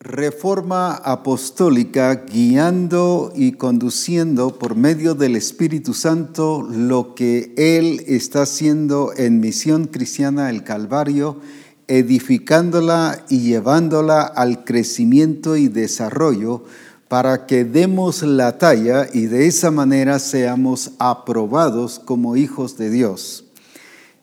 [0.00, 9.10] Reforma apostólica guiando y conduciendo por medio del Espíritu Santo lo que Él está haciendo
[9.16, 11.40] en Misión Cristiana el Calvario,
[11.88, 16.62] edificándola y llevándola al crecimiento y desarrollo
[17.08, 23.47] para que demos la talla y de esa manera seamos aprobados como hijos de Dios.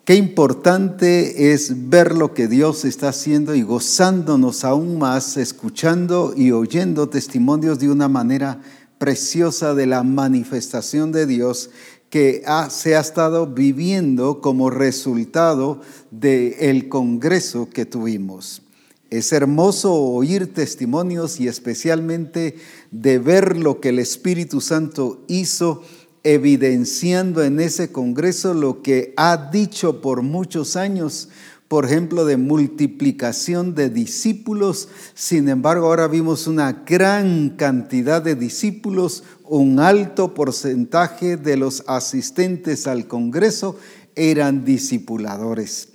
[0.05, 6.51] Qué importante es ver lo que Dios está haciendo y gozándonos aún más, escuchando y
[6.51, 8.61] oyendo testimonios de una manera
[8.99, 11.71] preciosa de la manifestación de Dios
[12.11, 15.81] que se ha estado viviendo como resultado
[16.11, 18.61] del el congreso que tuvimos.
[19.09, 22.57] Es hermoso oír testimonios y especialmente
[22.91, 25.81] de ver lo que el Espíritu Santo hizo
[26.25, 31.29] evidenciando en ese Congreso lo que ha dicho por muchos años,
[31.67, 34.89] por ejemplo, de multiplicación de discípulos.
[35.13, 42.87] Sin embargo, ahora vimos una gran cantidad de discípulos, un alto porcentaje de los asistentes
[42.87, 43.77] al Congreso
[44.15, 45.89] eran discipuladores.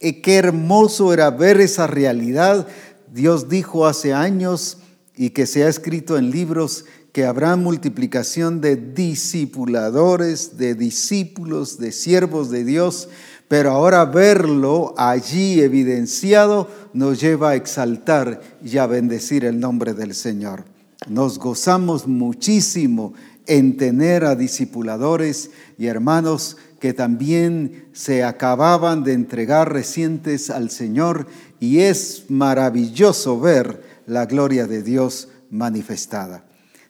[0.00, 2.66] Y qué hermoso era ver esa realidad.
[3.14, 4.78] Dios dijo hace años
[5.16, 11.90] y que se ha escrito en libros que habrá multiplicación de discipuladores, de discípulos, de
[11.90, 13.08] siervos de Dios,
[13.48, 20.14] pero ahora verlo allí evidenciado nos lleva a exaltar y a bendecir el nombre del
[20.14, 20.66] Señor.
[21.08, 23.14] Nos gozamos muchísimo
[23.46, 31.26] en tener a discipuladores y hermanos que también se acababan de entregar recientes al Señor
[31.60, 36.45] y es maravilloso ver la gloria de Dios manifestada.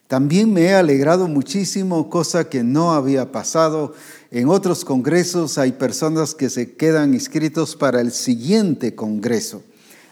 [0.07, 3.93] También me he alegrado muchísimo, cosa que no había pasado.
[4.31, 9.63] En otros congresos hay personas que se quedan inscritos para el siguiente congreso.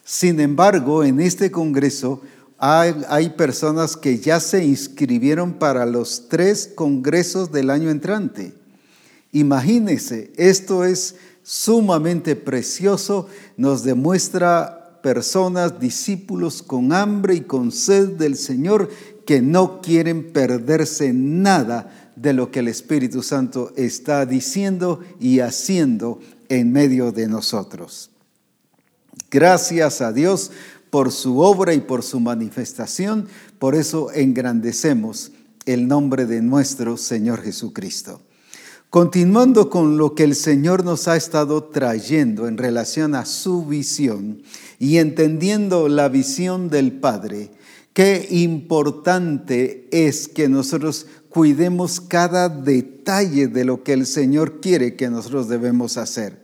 [0.03, 2.21] Sin embargo, en este congreso
[2.57, 8.53] hay, personas que ya se inscribieron para los tres congresos del año entrante.
[9.31, 13.27] Imagínense, esto es sumamente precioso,
[13.57, 18.89] nos demuestra personas, discípulos con hambre y con sed del Señor
[19.25, 26.19] que no quieren perderse nada de lo que el Espíritu Santo está diciendo y haciendo
[26.49, 28.11] en medio de nosotros.
[29.31, 30.51] Gracias a Dios
[30.89, 33.27] por su obra y por su manifestación,
[33.59, 35.31] por eso engrandecemos
[35.65, 38.21] el nombre de nuestro Señor Jesucristo.
[38.89, 44.41] Continuando con lo que el Señor nos ha estado trayendo en relación a su visión
[44.79, 47.51] y entendiendo la visión del Padre,
[47.95, 55.09] Qué importante es que nosotros cuidemos cada detalle de lo que el Señor quiere que
[55.09, 56.37] nosotros debemos hacer.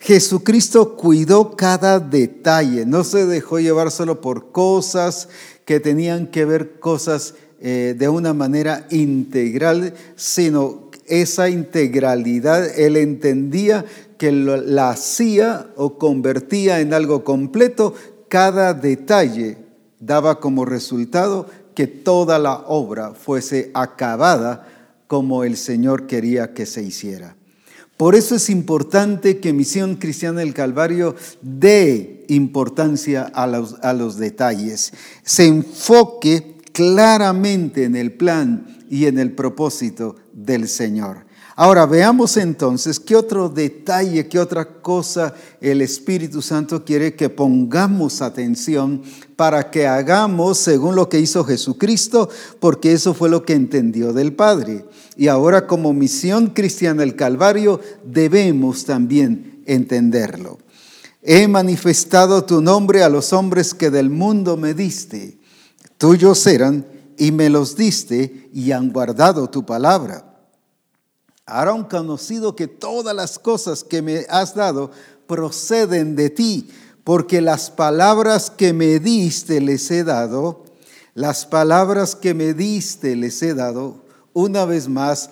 [0.00, 5.28] Jesucristo cuidó cada detalle, no se dejó llevar solo por cosas
[5.66, 13.84] que tenían que ver cosas eh, de una manera integral, sino esa integralidad, él entendía
[14.16, 17.92] que la hacía o convertía en algo completo
[18.30, 19.67] cada detalle
[20.00, 24.66] daba como resultado que toda la obra fuese acabada
[25.06, 27.36] como el Señor quería que se hiciera.
[27.96, 34.18] Por eso es importante que Misión Cristiana del Calvario dé importancia a los, a los
[34.18, 34.92] detalles,
[35.24, 41.27] se enfoque claramente en el plan y en el propósito del Señor.
[41.60, 48.22] Ahora veamos entonces qué otro detalle, qué otra cosa el Espíritu Santo quiere que pongamos
[48.22, 49.02] atención
[49.34, 52.28] para que hagamos según lo que hizo Jesucristo,
[52.60, 54.84] porque eso fue lo que entendió del Padre.
[55.16, 60.58] Y ahora como misión cristiana del Calvario debemos también entenderlo.
[61.22, 65.38] He manifestado tu nombre a los hombres que del mundo me diste.
[65.96, 66.86] Tuyos eran
[67.16, 70.27] y me los diste y han guardado tu palabra
[71.74, 74.90] un conocido que todas las cosas que me has dado
[75.26, 76.68] proceden de ti,
[77.04, 80.64] porque las palabras que me diste les he dado,
[81.14, 85.30] las palabras que me diste les he dado, una vez más,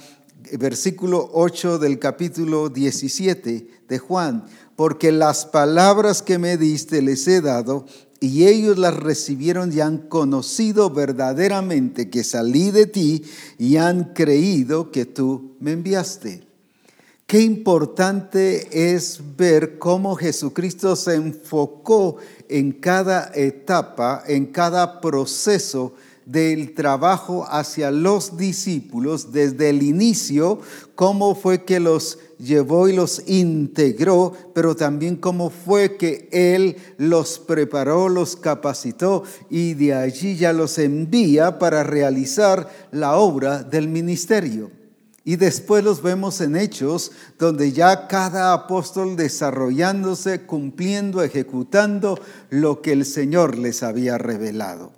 [0.59, 4.45] versículo 8 del capítulo 17 de Juan,
[4.75, 7.87] porque las palabras que me diste les he dado
[8.21, 13.25] y ellos las recibieron y han conocido verdaderamente que salí de ti
[13.59, 16.47] y han creído que tú me enviaste.
[17.27, 22.19] Qué importante es ver cómo Jesucristo se enfocó
[22.49, 30.61] en cada etapa, en cada proceso del trabajo hacia los discípulos desde el inicio,
[30.95, 37.39] cómo fue que los llevó y los integró, pero también cómo fue que Él los
[37.39, 44.71] preparó, los capacitó y de allí ya los envía para realizar la obra del ministerio.
[45.25, 52.93] Y después los vemos en Hechos, donde ya cada apóstol desarrollándose, cumpliendo, ejecutando lo que
[52.93, 54.93] el Señor les había revelado.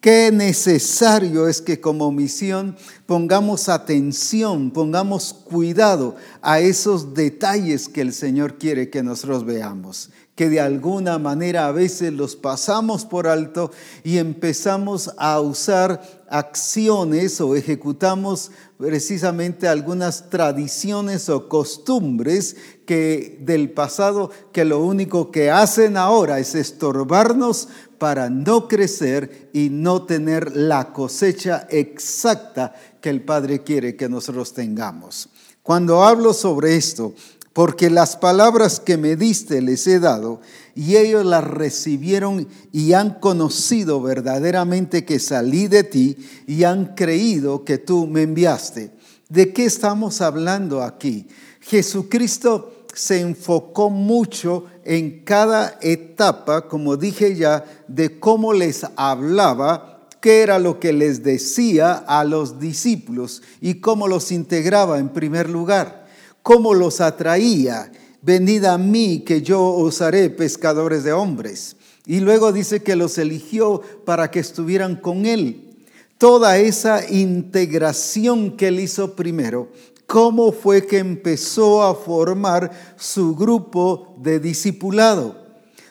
[0.00, 2.74] Qué necesario es que como misión
[3.04, 10.48] pongamos atención, pongamos cuidado a esos detalles que el Señor quiere que nosotros veamos, que
[10.48, 16.00] de alguna manera a veces los pasamos por alto y empezamos a usar
[16.30, 22.56] acciones o ejecutamos precisamente algunas tradiciones o costumbres
[22.86, 27.68] que del pasado que lo único que hacen ahora es estorbarnos
[28.00, 34.54] para no crecer y no tener la cosecha exacta que el Padre quiere que nosotros
[34.54, 35.28] tengamos.
[35.62, 37.14] Cuando hablo sobre esto,
[37.52, 40.40] porque las palabras que me diste les he dado,
[40.74, 46.16] y ellos las recibieron y han conocido verdaderamente que salí de ti
[46.46, 48.92] y han creído que tú me enviaste.
[49.28, 51.28] ¿De qué estamos hablando aquí?
[51.60, 60.42] Jesucristo se enfocó mucho en cada etapa, como dije ya, de cómo les hablaba, qué
[60.42, 66.08] era lo que les decía a los discípulos y cómo los integraba en primer lugar,
[66.42, 67.90] cómo los atraía.
[68.20, 71.76] Venid a mí que yo os haré pescadores de hombres.
[72.04, 75.70] Y luego dice que los eligió para que estuvieran con él.
[76.18, 79.70] Toda esa integración que él hizo primero
[80.10, 85.36] cómo fue que empezó a formar su grupo de discipulado,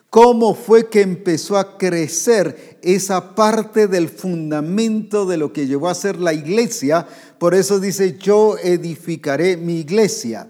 [0.10, 5.96] cómo fue que empezó a crecer esa parte del fundamento de lo que llevó a
[5.96, 7.08] ser la iglesia.
[7.38, 10.50] Por eso dice, yo edificaré mi iglesia.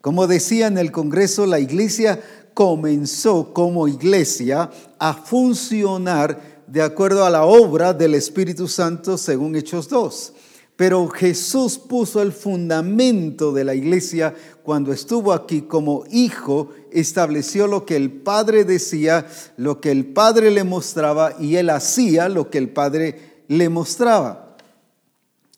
[0.00, 2.22] Como decía en el Congreso, la iglesia
[2.54, 4.70] comenzó como iglesia
[5.00, 10.34] a funcionar de acuerdo a la obra del Espíritu Santo según Hechos 2.
[10.78, 14.32] Pero Jesús puso el fundamento de la iglesia
[14.62, 19.26] cuando estuvo aquí como hijo, estableció lo que el Padre decía,
[19.56, 24.56] lo que el Padre le mostraba y él hacía lo que el Padre le mostraba.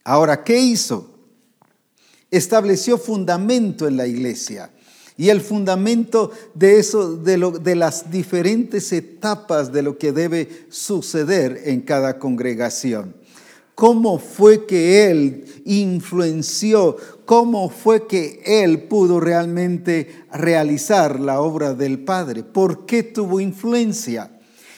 [0.05, 1.11] Ahora, ¿qué hizo?
[2.31, 4.71] Estableció fundamento en la iglesia.
[5.19, 11.83] Y el fundamento de eso, de, las diferentes etapas de lo que debe suceder en
[11.83, 13.20] cada congregación
[13.81, 22.01] cómo fue que Él influenció, cómo fue que Él pudo realmente realizar la obra del
[22.01, 24.33] Padre, por qué tuvo influencia.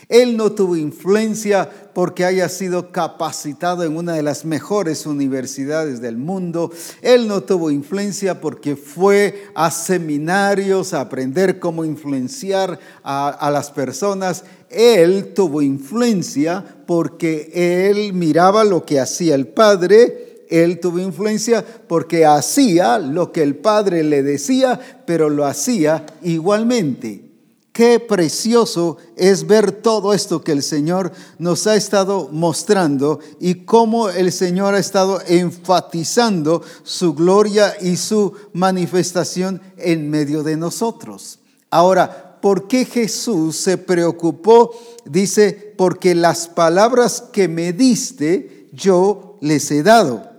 [0.08, 6.19] Él no tuvo influencia porque haya sido capacitado en una de las mejores universidades del
[6.19, 6.70] mundo.
[7.00, 14.44] Él no tuvo influencia porque fue a seminarios a aprender cómo influenciar a, las personas.
[14.72, 20.46] Él tuvo influencia porque él miraba lo que hacía el Padre.
[20.50, 27.32] Él tuvo influencia porque hacía lo que el Padre le decía, pero lo hacía igualmente.
[27.72, 34.10] Qué precioso es ver todo esto que el Señor nos ha estado mostrando y cómo
[34.10, 41.38] el Señor ha estado enfatizando su gloria y su manifestación en medio de nosotros.
[41.70, 44.75] Ahora, ¿por qué Jesús se preocupó?
[45.06, 50.31] Dice, porque las palabras que me diste, yo les he dado.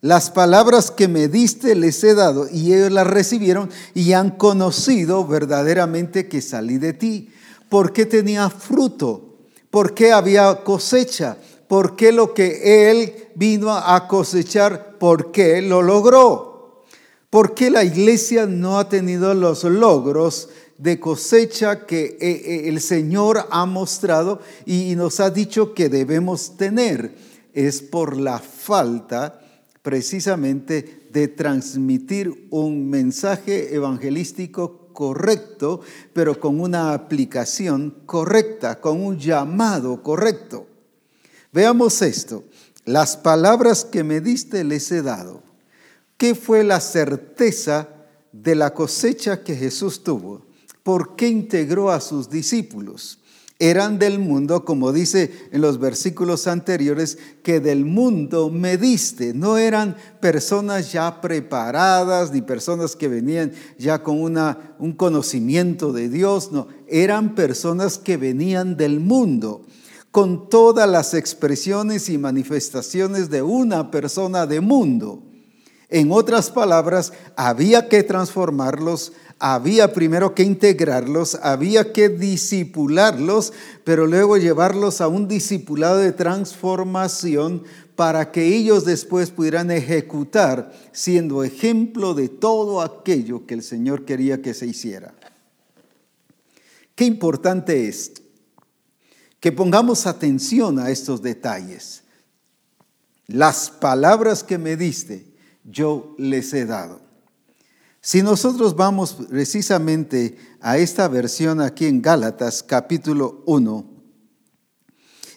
[0.00, 5.26] Las palabras que me diste les he dado y ellos las recibieron y han conocido
[5.26, 7.28] verdaderamente que salí de ti.
[7.68, 9.36] ¿Por qué tenía fruto?
[9.70, 11.36] ¿Por qué había cosecha?
[11.68, 14.98] ¿Por qué lo que él vino a cosechar?
[14.98, 16.50] ¿Por qué lo logró?
[17.28, 20.48] ¿Por qué la iglesia no ha tenido los logros
[20.80, 26.56] de cosecha que eh, eh, el Señor ha mostrado y nos ha dicho que debemos
[26.56, 27.14] tener?
[27.52, 29.40] Es por la falta
[29.82, 35.82] precisamente de transmitir un mensaje evangelístico correcto,
[36.14, 40.66] pero con una aplicación correcta, con un llamado correcto.
[41.52, 42.44] Veamos esto.
[42.86, 45.42] Las palabras que me diste les he dado.
[46.16, 47.88] ¿Qué fue la certeza
[48.32, 50.49] de la cosecha que Jesús tuvo?
[50.90, 53.20] ¿Por qué integró a sus discípulos?
[53.60, 59.32] eran del mundo, como dice en los versículos anteriores, que del mundo me diste.
[59.32, 66.08] No eran personas ya preparadas ni personas que venían ya con una, un conocimiento de
[66.08, 69.62] Dios, no, eran personas que venían del mundo
[70.10, 75.22] con todas las expresiones y manifestaciones de una persona de mundo.
[75.90, 83.54] En otras palabras, había que transformarlos, había primero que integrarlos, había que disipularlos,
[83.84, 87.64] pero luego llevarlos a un discipulado de transformación
[87.96, 94.42] para que ellos después pudieran ejecutar siendo ejemplo de todo aquello que el Señor quería
[94.42, 95.14] que se hiciera.
[96.94, 98.12] Qué importante es
[99.40, 102.02] que pongamos atención a estos detalles.
[103.26, 105.24] Las palabras que me diste,
[105.64, 107.09] yo les he dado.
[108.02, 113.84] Si nosotros vamos precisamente a esta versión aquí en Gálatas capítulo 1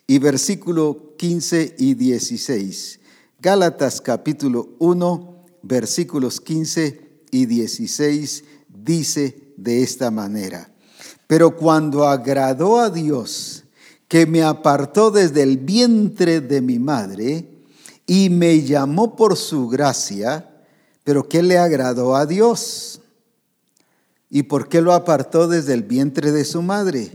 [0.07, 3.01] y versículo 15 y 16.
[3.41, 10.73] Gálatas capítulo 1 versículos 15 y 16 dice de esta manera.
[11.27, 13.65] Pero cuando agradó a Dios,
[14.07, 17.65] que me apartó desde el vientre de mi madre
[18.07, 20.52] y me llamó por su gracia,
[21.03, 23.01] pero ¿qué le agradó a Dios?
[24.29, 27.11] ¿Y por qué lo apartó desde el vientre de su madre?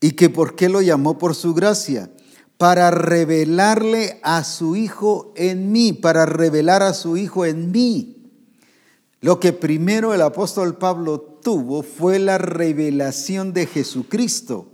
[0.00, 2.10] ¿Y que por qué lo llamó por su gracia?
[2.58, 8.30] Para revelarle a su Hijo en mí, para revelar a su Hijo en mí.
[9.20, 14.68] Lo que primero el apóstol Pablo tuvo fue la revelación de Jesucristo,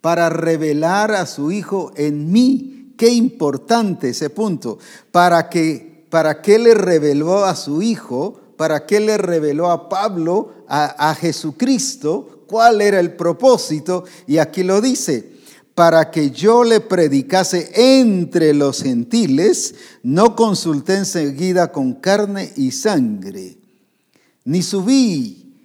[0.00, 2.94] para revelar a su Hijo en mí.
[2.96, 4.78] Qué importante ese punto.
[5.10, 8.38] ¿Para que ¿Para qué le reveló a su Hijo?
[8.58, 12.44] ¿Para qué le reveló a Pablo, a, Jesucristo?
[12.46, 14.04] ¿Cuál era el propósito?
[14.26, 15.32] Y aquí lo dice,
[15.74, 23.56] para que yo le predicase entre los gentiles, no consulté enseguida con carne y sangre,
[24.44, 25.56] ni subí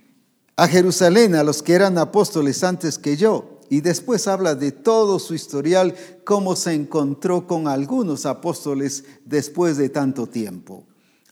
[0.55, 5.19] a Jerusalén a los que eran apóstoles antes que yo y después habla de todo
[5.19, 10.85] su historial, cómo se encontró con algunos apóstoles después de tanto tiempo.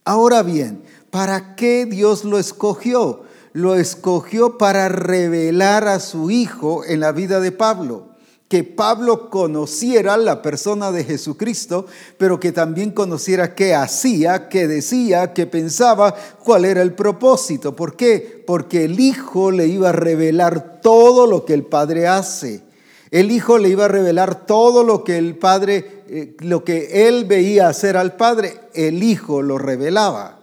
[0.04, 3.24] Ahora bien, ¿para qué Dios lo escogió?
[3.54, 8.16] Lo escogió para revelar a su Hijo en la vida de Pablo
[8.48, 11.88] que Pablo conociera la persona de Jesucristo,
[12.18, 16.14] pero que también conociera qué hacía, qué decía, qué pensaba,
[16.44, 17.76] cuál era el propósito.
[17.76, 18.35] ¿Por qué?
[18.46, 22.64] Porque el Hijo le iba a revelar todo lo que el Padre hace.
[23.12, 27.26] El Hijo le iba a revelar todo lo que el Padre, eh, lo que él
[27.26, 30.40] veía hacer al Padre, el Hijo lo revelaba.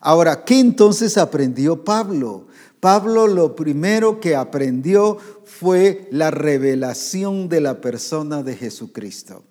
[0.00, 2.46] Ahora, ¿qué entonces aprendió Pablo?
[2.80, 9.42] Pablo lo primero que aprendió fue la revelación de la persona de Jesucristo.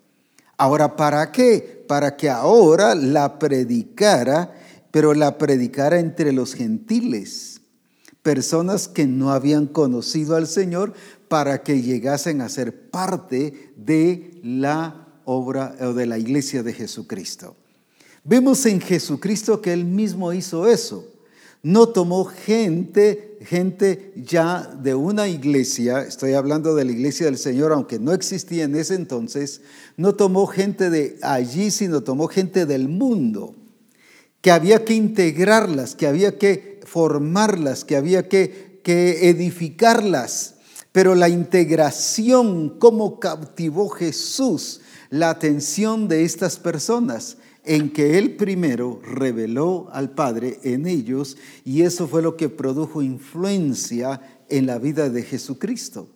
[0.56, 1.84] Ahora, ¿para qué?
[1.86, 4.54] Para que ahora la predicara,
[4.90, 7.57] pero la predicara entre los gentiles,
[8.28, 10.92] personas que no habían conocido al Señor,
[11.28, 17.56] para que llegasen a ser parte de la obra o de la iglesia de Jesucristo.
[18.24, 21.06] Vemos en Jesucristo que Él mismo hizo eso
[21.62, 27.72] no tomó gente, gente ya de una iglesia, estoy hablando de la iglesia del Señor,
[27.72, 29.62] aunque no existía en ese entonces,
[29.96, 33.56] no tomó gente de allí, sino tomó gente del mundo,
[34.40, 40.54] que había que integrarlas, que había que formarlas, que había que, que edificarlas.
[40.92, 44.80] Pero la integración, cómo cautivó Jesús
[45.10, 51.82] la atención de estas personas en que Él primero reveló al Padre en ellos y
[51.82, 56.08] eso fue lo que produjo influencia en la vida de Jesucristo.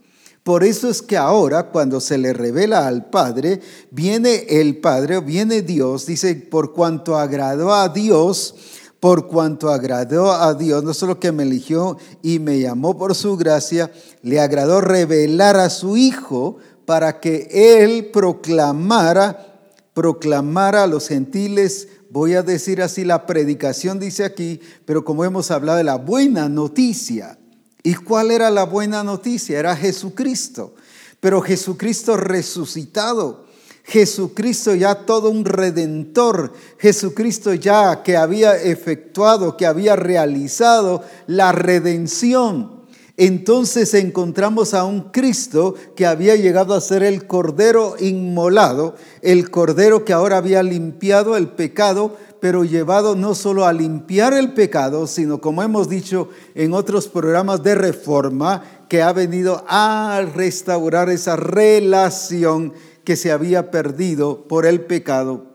[0.43, 3.61] Por eso es que ahora cuando se le revela al Padre,
[3.91, 8.57] viene el Padre, viene Dios, dice, por cuanto agradó a Dios,
[9.03, 13.37] por cuanto agradó a Dios, no solo que me eligió y me llamó por su
[13.37, 13.91] gracia,
[14.23, 19.59] le agradó revelar a su Hijo para que Él proclamara
[19.93, 25.51] proclamar a los gentiles, voy a decir así, la predicación dice aquí, pero como hemos
[25.51, 27.41] hablado de la buena noticia.
[27.83, 29.59] ¿Y cuál era la buena noticia?
[29.59, 30.77] Era Jesucristo.
[31.19, 33.47] Pero Jesucristo resucitado.
[33.85, 42.83] Jesucristo ya todo un redentor, Jesucristo ya que había efectuado, que había realizado la redención.
[43.17, 50.05] Entonces encontramos a un Cristo que había llegado a ser el Cordero inmolado, el Cordero
[50.05, 55.41] que ahora había limpiado el pecado, pero llevado no solo a limpiar el pecado, sino
[55.41, 62.73] como hemos dicho en otros programas de reforma, que ha venido a restaurar esa relación
[63.05, 65.53] que se había perdido por el pecado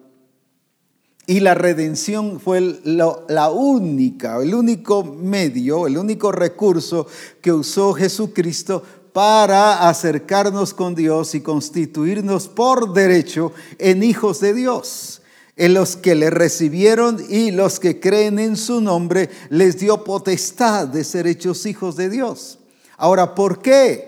[1.30, 7.06] y la redención fue la única, el único medio, el único recurso
[7.42, 15.22] que usó Jesucristo para acercarnos con Dios y constituirnos por derecho en hijos de Dios.
[15.58, 20.88] En los que le recibieron y los que creen en su nombre, les dio potestad
[20.88, 22.60] de ser hechos hijos de Dios.
[22.96, 24.07] Ahora, ¿por qué?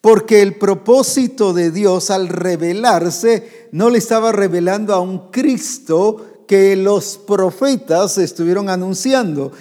[0.00, 6.74] Porque el propósito de Dios al revelarse no le estaba revelando a un Cristo que
[6.74, 9.52] los profetas estuvieron anunciando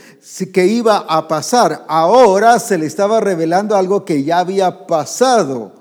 [0.52, 1.86] que iba a pasar.
[1.88, 5.74] Ahora se le estaba revelando algo que ya había pasado.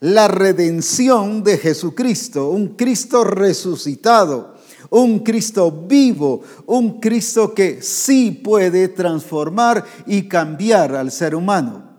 [0.00, 4.56] La redención de Jesucristo, un Cristo resucitado
[4.90, 11.95] un Cristo vivo, un Cristo que sí puede transformar y cambiar al ser humano.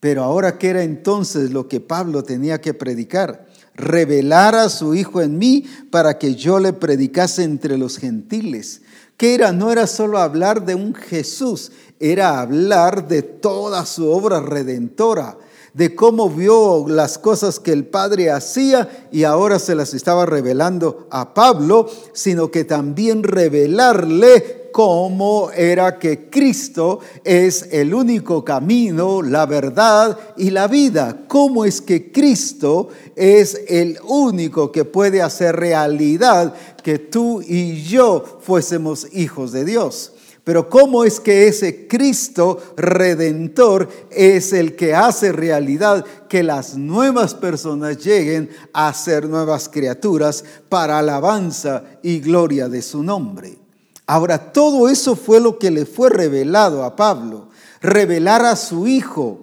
[0.00, 3.46] Pero ahora, ¿qué era entonces lo que Pablo tenía que predicar?
[3.74, 8.82] Revelar a su Hijo en mí para que yo le predicase entre los gentiles.
[9.16, 9.52] ¿Qué era?
[9.52, 15.36] No era solo hablar de un Jesús, era hablar de toda su obra redentora
[15.74, 21.06] de cómo vio las cosas que el Padre hacía y ahora se las estaba revelando
[21.10, 29.46] a Pablo, sino que también revelarle cómo era que Cristo es el único camino, la
[29.46, 31.24] verdad y la vida.
[31.26, 38.38] Cómo es que Cristo es el único que puede hacer realidad que tú y yo
[38.40, 40.12] fuésemos hijos de Dios.
[40.48, 47.34] Pero ¿cómo es que ese Cristo redentor es el que hace realidad que las nuevas
[47.34, 53.67] personas lleguen a ser nuevas criaturas para alabanza y gloria de su nombre?
[54.10, 57.48] Ahora, todo eso fue lo que le fue revelado a Pablo,
[57.82, 59.40] revelar a su Hijo.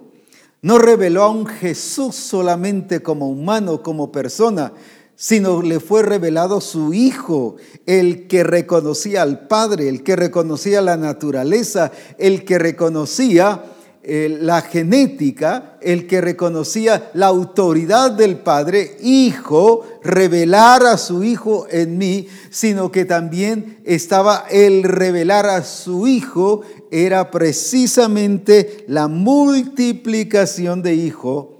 [0.60, 4.72] No reveló a un Jesús solamente como humano, como persona,
[5.14, 7.54] sino le fue revelado su Hijo,
[7.86, 13.62] el que reconocía al Padre, el que reconocía la naturaleza, el que reconocía
[14.08, 21.66] eh, la genética, el que reconocía la autoridad del Padre, Hijo, revelar a su Hijo
[21.68, 26.60] en mí, sino que también estaba el revelar a su Hijo,
[26.92, 31.56] era precisamente la multiplicación de Hijo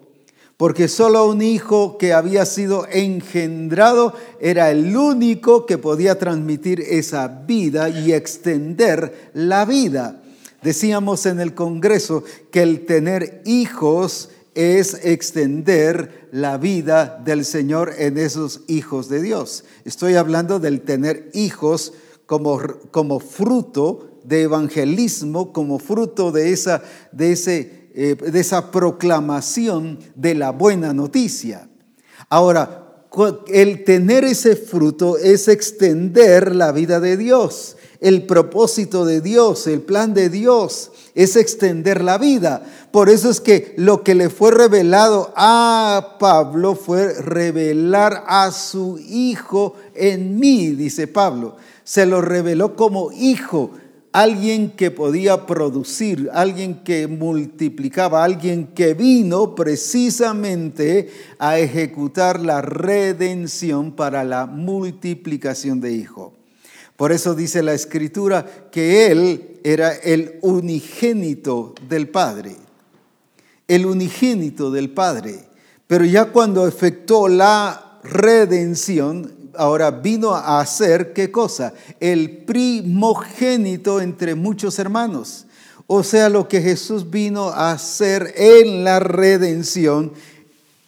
[0.56, 7.28] porque solo un hijo que había sido engendrado era el único que podía transmitir esa
[7.28, 10.22] vida y extender la vida.
[10.62, 18.18] Decíamos en el Congreso que el tener hijos es extender la vida del Señor en
[18.18, 19.64] esos hijos de Dios.
[19.84, 21.92] Estoy hablando del tener hijos
[22.24, 22.58] como,
[22.90, 30.34] como fruto de evangelismo, como fruto de, esa, de ese eh, de esa proclamación de
[30.34, 31.66] la buena noticia.
[32.28, 32.85] Ahora,
[33.48, 37.76] el tener ese fruto es extender la vida de Dios.
[38.00, 42.66] El propósito de Dios, el plan de Dios es extender la vida.
[42.90, 48.98] Por eso es que lo que le fue revelado a Pablo fue revelar a su
[48.98, 51.56] hijo en mí, dice Pablo.
[51.84, 53.70] Se lo reveló como hijo
[54.16, 63.92] alguien que podía producir, alguien que multiplicaba, alguien que vino precisamente a ejecutar la redención
[63.92, 66.32] para la multiplicación de hijos.
[66.96, 72.56] Por eso dice la escritura que él era el unigénito del Padre,
[73.68, 75.40] el unigénito del Padre.
[75.86, 81.72] Pero ya cuando efectuó la redención, ahora vino a ser, ¿qué cosa?
[82.00, 85.46] El primogénito entre muchos hermanos.
[85.86, 90.12] O sea, lo que Jesús vino a hacer en la redención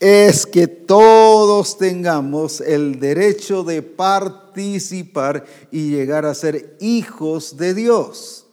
[0.01, 8.48] es que todos tengamos el derecho de participar y llegar a ser hijos de Dios.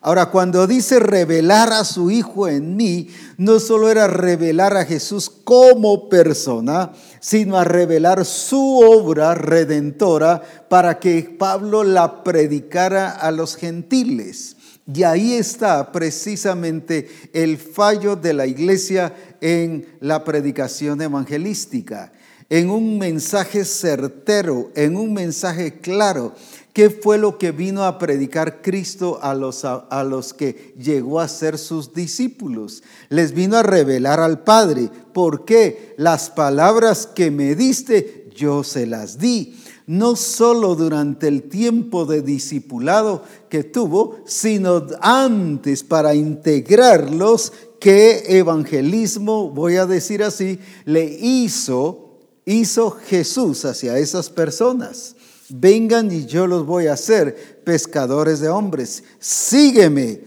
[0.00, 5.28] Ahora, cuando dice revelar a su Hijo en mí, no solo era revelar a Jesús
[5.28, 13.56] como persona, sino a revelar su obra redentora para que Pablo la predicara a los
[13.56, 14.56] gentiles.
[14.92, 22.12] Y ahí está precisamente el fallo de la iglesia en la predicación evangelística,
[22.48, 26.34] en un mensaje certero, en un mensaje claro
[26.78, 31.26] ¿Qué fue lo que vino a predicar Cristo a los, a, los que llegó a
[31.26, 32.84] ser sus discípulos?
[33.08, 34.88] Les vino a revelar al Padre.
[35.12, 35.96] ¿Por qué?
[35.96, 39.56] Las palabras que me diste, yo se las di.
[39.88, 49.50] No solo durante el tiempo de discipulado que tuvo, sino antes para integrarlos, que evangelismo,
[49.50, 55.16] voy a decir así, le hizo, hizo Jesús hacia esas personas
[55.50, 60.22] vengan y yo los voy a hacer pescadores de hombres, sígueme.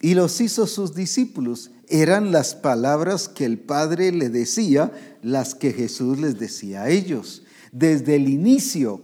[0.00, 1.70] Y los hizo sus discípulos.
[1.88, 4.90] Eran las palabras que el Padre le decía,
[5.22, 7.44] las que Jesús les decía a ellos.
[7.70, 9.00] Desde el inicio,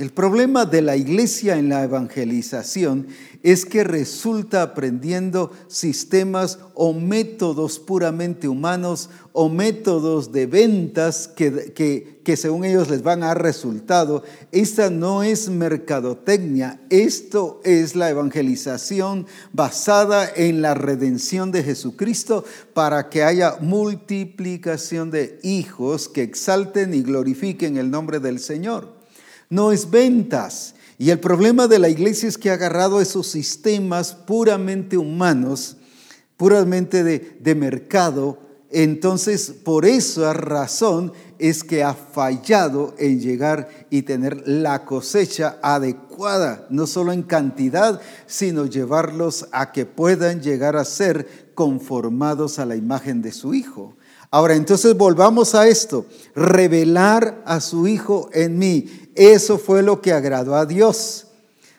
[0.00, 3.08] El problema de la iglesia en la evangelización
[3.42, 11.74] es que resulta aprendiendo sistemas o métodos puramente humanos o métodos de ventas que,
[12.24, 14.24] que, según ellos les van a dar resultado.
[14.52, 23.10] Esta no es mercadotecnia, esto es la evangelización basada en la redención de Jesucristo para
[23.10, 28.99] que haya multiplicación de hijos que exalten y glorifiquen el nombre del Señor
[29.50, 30.74] no es ventas.
[30.96, 35.76] Y el problema de la iglesia es que ha agarrado esos sistemas puramente humanos,
[36.36, 38.38] puramente de, mercado.
[38.70, 46.66] Entonces, por esa razón es que ha fallado en llegar y tener la cosecha adecuada,
[46.70, 52.76] no solo en cantidad, sino llevarlos a que puedan llegar a ser conformados a la
[52.76, 53.96] imagen de su Hijo.
[54.32, 58.99] Ahora, entonces volvamos a esto, revelar a su Hijo en mí.
[59.14, 61.26] Eso fue lo que agradó a Dios,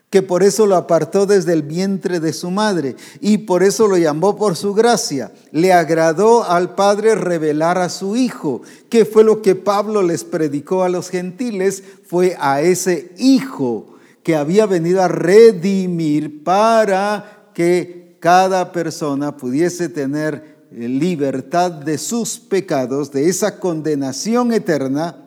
[0.09, 3.97] que por eso lo apartó desde el vientre de su madre y por eso lo
[3.97, 5.31] llamó por su gracia.
[5.51, 10.83] Le agradó al Padre revelar a su Hijo, que fue lo que Pablo les predicó
[10.83, 18.71] a los gentiles, fue a ese Hijo que había venido a redimir para que cada
[18.71, 25.20] persona pudiese tener libertad de sus pecados, de esa condenación eterna,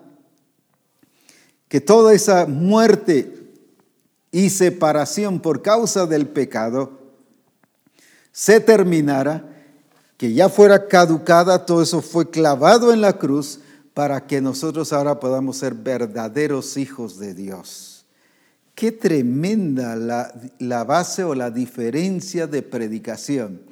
[1.74, 3.50] que toda esa muerte
[4.30, 7.00] y separación por causa del pecado
[8.30, 9.44] se terminara,
[10.16, 13.58] que ya fuera caducada, todo eso fue clavado en la cruz
[13.92, 18.06] para que nosotros ahora podamos ser verdaderos hijos de Dios.
[18.76, 23.62] Qué tremenda la, la base o la diferencia de predicación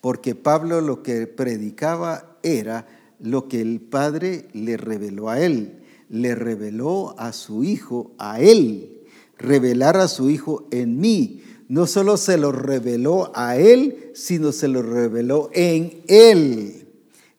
[0.00, 2.88] porque Pablo lo que predicaba era
[3.20, 5.81] lo que el Padre le reveló a él,
[6.12, 9.02] le reveló a su Hijo, a él,
[9.38, 11.42] revelar a su Hijo en mí.
[11.68, 16.86] No solo se lo reveló a él, sino se lo reveló en él.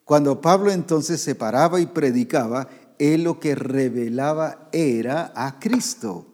[0.03, 2.67] Cuando Pablo entonces se paraba y predicaba,
[2.99, 6.25] él lo que revelaba era a Cristo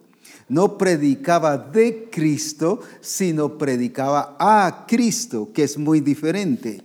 [0.50, 6.82] no predicaba de Cristo, sino predicaba a Cristo, que es muy diferente.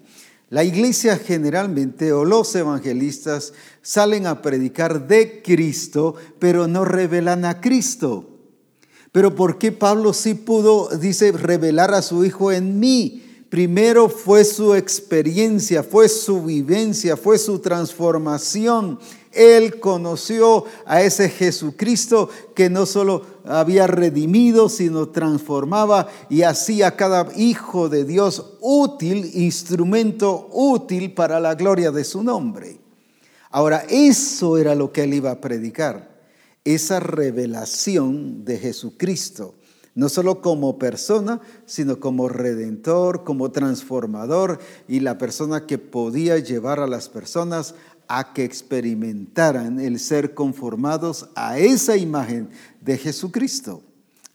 [0.50, 7.62] La iglesia generalmente o los evangelistas salen a predicar de Cristo, pero no revelan a
[7.62, 8.30] Cristo.
[9.12, 13.24] Pero ¿por qué Pablo sí pudo, dice, revelar a su Hijo en mí?
[13.50, 19.00] Primero fue su experiencia, fue su vivencia, fue su transformación
[19.36, 26.96] él conoció a ese Jesucristo que no solo había redimido, sino transformaba y hacía a
[26.96, 32.80] cada hijo de Dios útil, instrumento útil para la gloria de su nombre.
[33.52, 36.16] Ahora, eso era lo que él iba a predicar,
[36.64, 39.56] esa revelación de Jesucristo
[39.96, 46.82] no solo como persona, sino como redentor, como transformador y la persona que podía llevar
[46.82, 47.76] a las personas
[48.08, 52.50] a que experimentaran el ser conformados a esa imagen
[52.82, 53.82] de Jesucristo.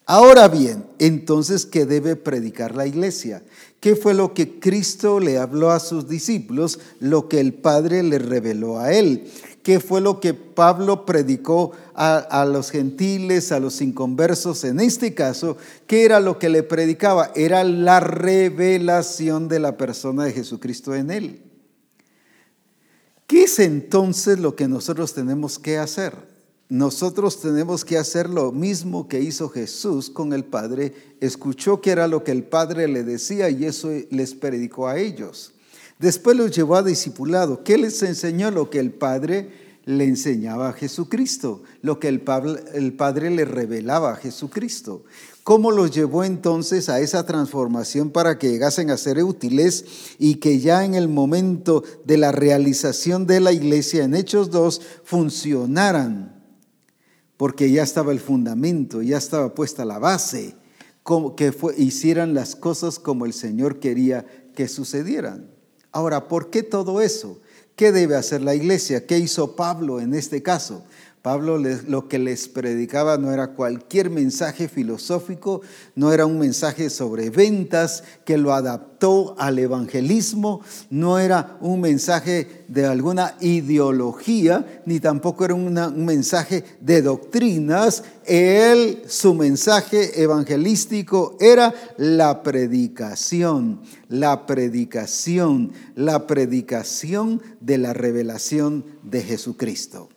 [0.07, 3.45] Ahora bien, entonces, ¿qué debe predicar la iglesia?
[3.79, 8.19] ¿Qué fue lo que Cristo le habló a sus discípulos, lo que el Padre le
[8.19, 9.31] reveló a él?
[9.63, 14.65] ¿Qué fue lo que Pablo predicó a, los gentiles, a los inconversos?
[14.65, 15.57] En este caso,
[15.87, 17.31] ¿qué era lo que le predicaba?
[17.37, 21.50] Era la revelación de la persona de Jesucristo en él.
[23.31, 26.15] ¿Qué es entonces lo que nosotros tenemos que hacer?
[26.69, 30.93] Nosotros tenemos que hacer lo mismo que hizo Jesús con el Padre.
[31.21, 35.53] Escuchó que era lo que el Padre le decía y eso les predicó a ellos.
[36.01, 37.63] Después los llevó a discipulado.
[37.63, 38.51] ¿Qué les enseñó?
[38.51, 39.53] Lo que el Padre
[39.85, 42.25] le enseñaba a Jesucristo, lo que el
[42.75, 45.05] el Padre le revelaba a Jesucristo.
[45.43, 49.85] ¿Cómo los llevó entonces a esa transformación para que llegasen a ser útiles
[50.19, 54.81] y que ya en el momento de la realización de la iglesia en Hechos 2
[55.03, 56.45] funcionaran?
[57.37, 60.57] Porque ya estaba el fundamento, ya estaba puesta la base,
[61.37, 65.51] que hicieran las cosas como el Señor quería que sucedieran.
[65.91, 67.41] Ahora, ¿por qué todo eso?
[67.75, 69.07] ¿Qué debe hacer la iglesia?
[69.07, 70.85] ¿Qué hizo Pablo en este caso?
[71.23, 75.61] Pablo lo que les predicaba no era cualquier mensaje filosófico,
[75.95, 82.65] no era un mensaje sobre ventas que lo adaptó al evangelismo, no era un mensaje
[82.69, 88.03] de alguna ideología, ni tampoco era un mensaje de doctrinas.
[88.25, 99.21] Él, su mensaje evangelístico era la predicación, la predicación, la predicación de la revelación de
[99.21, 100.09] Jesucristo.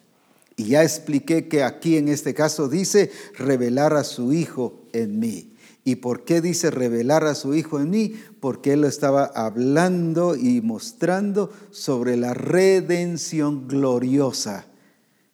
[0.55, 5.53] Y ya expliqué que aquí en este caso dice revelar a su Hijo en mí.
[5.85, 8.15] ¿Y por qué dice revelar a su Hijo en mí?
[8.39, 14.65] Porque Él estaba hablando y mostrando sobre la redención gloriosa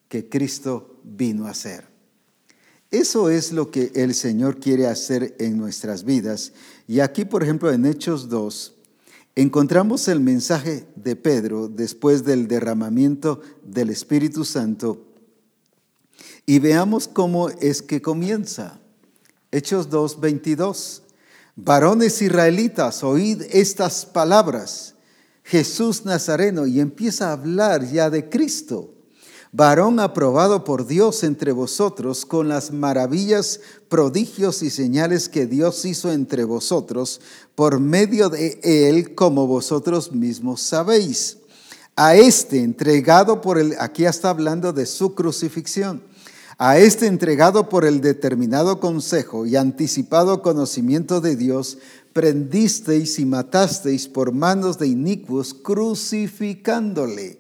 [0.08, 1.86] que Cristo vino a hacer.
[2.92, 6.54] Eso es lo que el Señor quiere hacer en nuestras vidas.
[6.88, 8.74] Y aquí, por ejemplo, en Hechos 2,
[9.36, 15.06] encontramos el mensaje de Pedro después del derramamiento del Espíritu Santo.
[16.50, 18.80] Y veamos cómo es que comienza.
[19.52, 21.04] Hechos 2, 22.
[21.56, 24.96] Varones israelitas, oíd estas palabras.
[25.44, 28.96] Jesús Nazareno, y empieza a hablar ya de Cristo.
[29.52, 36.12] Varón aprobado por Dios entre vosotros con las maravillas, prodigios y señales que Dios hizo
[36.12, 37.22] entre vosotros
[37.54, 41.38] por medio de él, como vosotros mismos sabéis.
[41.96, 46.10] A este entregado por el, aquí está hablando de su crucifixión
[46.62, 51.78] a este entregado por el determinado consejo y anticipado conocimiento de Dios,
[52.12, 57.40] prendisteis y matasteis por manos de inicuos, crucificándole.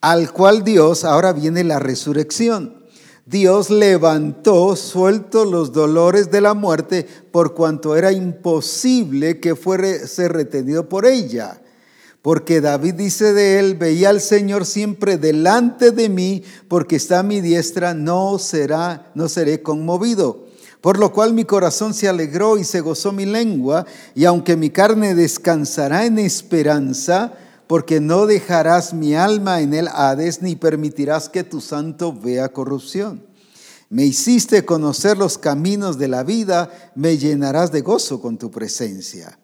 [0.00, 2.86] Al cual Dios, ahora viene la resurrección.
[3.26, 10.32] Dios levantó, suelto los dolores de la muerte, por cuanto era imposible que fuera ser
[10.32, 11.60] retenido por ella
[12.28, 17.22] porque David dice de él, veía al Señor siempre delante de mí, porque está a
[17.22, 20.44] mi diestra, no será, no seré conmovido.
[20.82, 24.68] Por lo cual mi corazón se alegró y se gozó mi lengua, y aunque mi
[24.68, 27.32] carne descansará en esperanza,
[27.66, 33.24] porque no dejarás mi alma en el Hades, ni permitirás que tu santo vea corrupción.
[33.88, 39.38] Me hiciste conocer los caminos de la vida, me llenarás de gozo con tu presencia.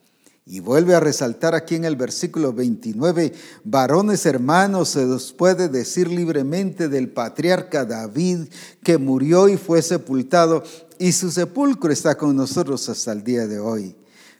[0.46, 3.32] Y vuelve a resaltar aquí en el versículo 29,
[3.64, 8.48] varones hermanos, se los puede decir libremente del patriarca David
[8.82, 10.62] que murió y fue sepultado,
[10.98, 13.96] y su sepulcro está con nosotros hasta el día de hoy.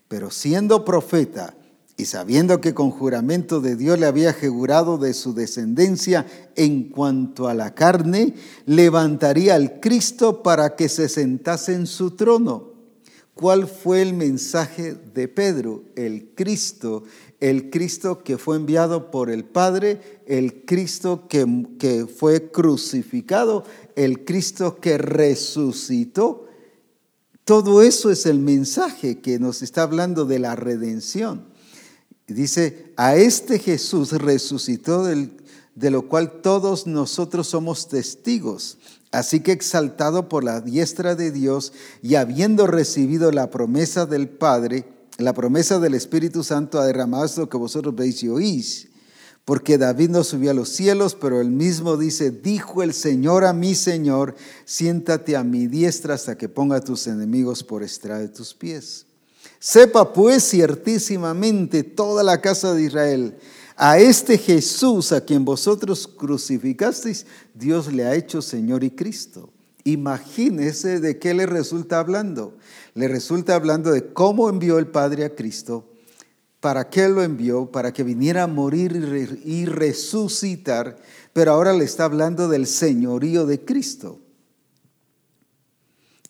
[0.06, 1.56] Pero siendo profeta
[1.96, 7.48] y sabiendo que con juramento de Dios le había jurado de su descendencia en cuanto
[7.48, 8.34] a la carne,
[8.66, 12.73] levantaría al Cristo para que se sentase en su trono
[13.34, 15.82] ¿Cuál fue el mensaje de Pedro?
[15.96, 17.02] El Cristo,
[17.40, 23.64] el Cristo que fue enviado por el Padre, el Cristo que, que fue crucificado,
[23.96, 26.46] el Cristo que resucitó.
[27.44, 31.52] Todo eso es el mensaje que nos está hablando de la redención.
[32.28, 38.78] Dice, a este Jesús resucitó de lo cual todos nosotros somos testigos.
[39.14, 41.72] Así que exaltado por la diestra de Dios
[42.02, 44.86] y habiendo recibido la promesa del Padre,
[45.18, 48.88] la promesa del Espíritu Santo ha derramado esto que vosotros veis y oís.
[49.44, 53.52] Porque David no subió a los cielos, pero él mismo dice, dijo el Señor a
[53.52, 58.28] mi Señor, siéntate a mi diestra hasta que ponga a tus enemigos por estrada de
[58.28, 59.06] tus pies.
[59.60, 63.36] Sepa pues ciertísimamente toda la casa de Israel
[63.76, 69.50] a este Jesús a quien vosotros crucificasteis, Dios le ha hecho Señor y Cristo.
[69.84, 72.56] Imagínese de qué le resulta hablando.
[72.94, 75.90] Le resulta hablando de cómo envió el Padre a Cristo,
[76.60, 80.96] para qué lo envió, para que viniera a morir y resucitar,
[81.32, 84.20] pero ahora le está hablando del señorío de Cristo.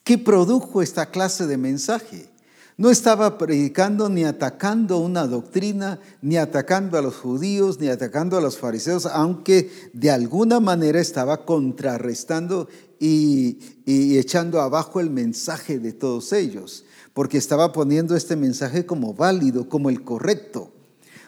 [0.02, 2.33] ¿Qué produjo esta clase de mensaje?
[2.76, 8.40] No estaba predicando ni atacando una doctrina, ni atacando a los judíos, ni atacando a
[8.40, 16.32] los fariseos, aunque de alguna manera estaba contrarrestando y, echando abajo el mensaje de todos
[16.32, 20.72] ellos, porque estaba poniendo este mensaje como válido, como el correcto.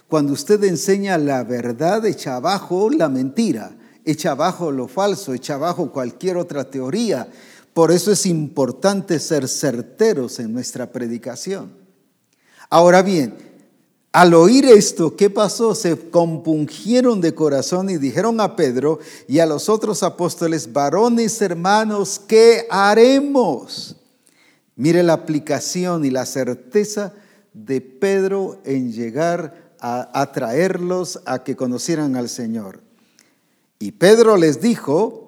[0.09, 5.93] Cuando usted enseña la verdad, echa abajo la mentira, echa abajo lo falso, echa abajo
[5.93, 7.29] cualquier otra teoría
[7.77, 11.75] por eso es importante ser certeros en nuestra predicación.
[12.71, 13.37] Ahora bien,
[14.13, 15.75] al oír esto, ¿qué pasó?
[15.75, 22.19] Se compungieron de corazón y dijeron a Pedro y a los otros apóstoles, varones hermanos,
[22.27, 23.97] ¿qué haremos?
[24.75, 27.13] Mire la aplicación y la certeza
[27.53, 32.81] de Pedro en llegar a atraerlos a que conocieran al Señor.
[33.79, 35.26] Y Pedro les dijo,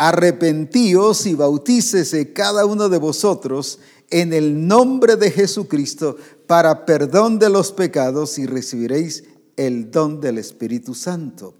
[0.00, 7.50] arrepentíos y bautícese cada uno de vosotros en el nombre de Jesucristo para perdón de
[7.50, 9.24] los pecados y recibiréis
[9.58, 11.54] el don del Espíritu Santo.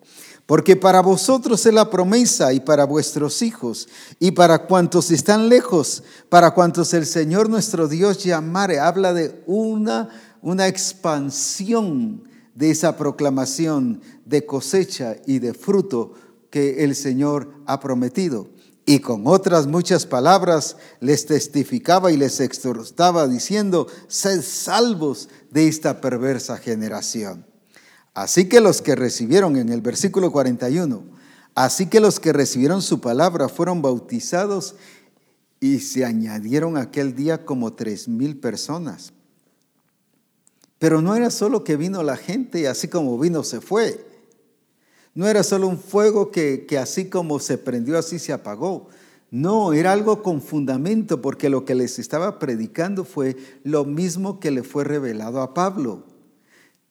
[0.47, 6.03] Porque para vosotros es la promesa y para vuestros hijos y para cuantos están lejos,
[6.31, 8.81] para cuantos el Señor nuestro Dios llamare.
[8.81, 10.09] Habla de una,
[10.41, 12.25] una expansión
[12.55, 16.15] de esa proclamación de cosecha y de fruto
[16.51, 18.49] que el Señor ha prometido.
[18.87, 26.01] Y con otras muchas palabras les testificaba y les exhortaba diciendo, sed salvos de esta
[26.01, 27.47] perversa generación.
[28.15, 31.05] Así que los que recibieron en el versículo 41,
[31.55, 34.75] así que los que recibieron su palabra fueron bautizados
[35.61, 39.13] y se añadieron aquel día como tres mil personas.
[40.79, 44.10] Pero no era solo que vino la gente y así como vino se fue.
[45.15, 48.89] No era solo un fuego que, que así como se prendió, así se apagó.
[49.31, 54.51] No, era algo con fundamento, porque lo que les estaba predicando fue lo mismo que
[54.51, 56.05] le fue revelado a Pablo.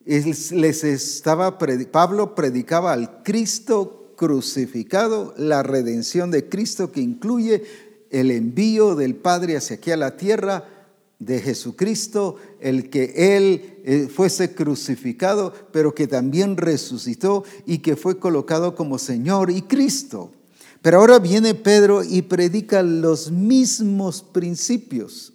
[0.04, 7.64] Les estaba, Pablo predicaba al Cristo crucificado, la redención de Cristo que incluye
[8.10, 10.79] el envío del Padre hacia aquí a la tierra
[11.20, 18.18] de Jesucristo, el que Él eh, fuese crucificado, pero que también resucitó y que fue
[18.18, 20.32] colocado como Señor y Cristo.
[20.82, 25.34] Pero ahora viene Pedro y predica los mismos principios.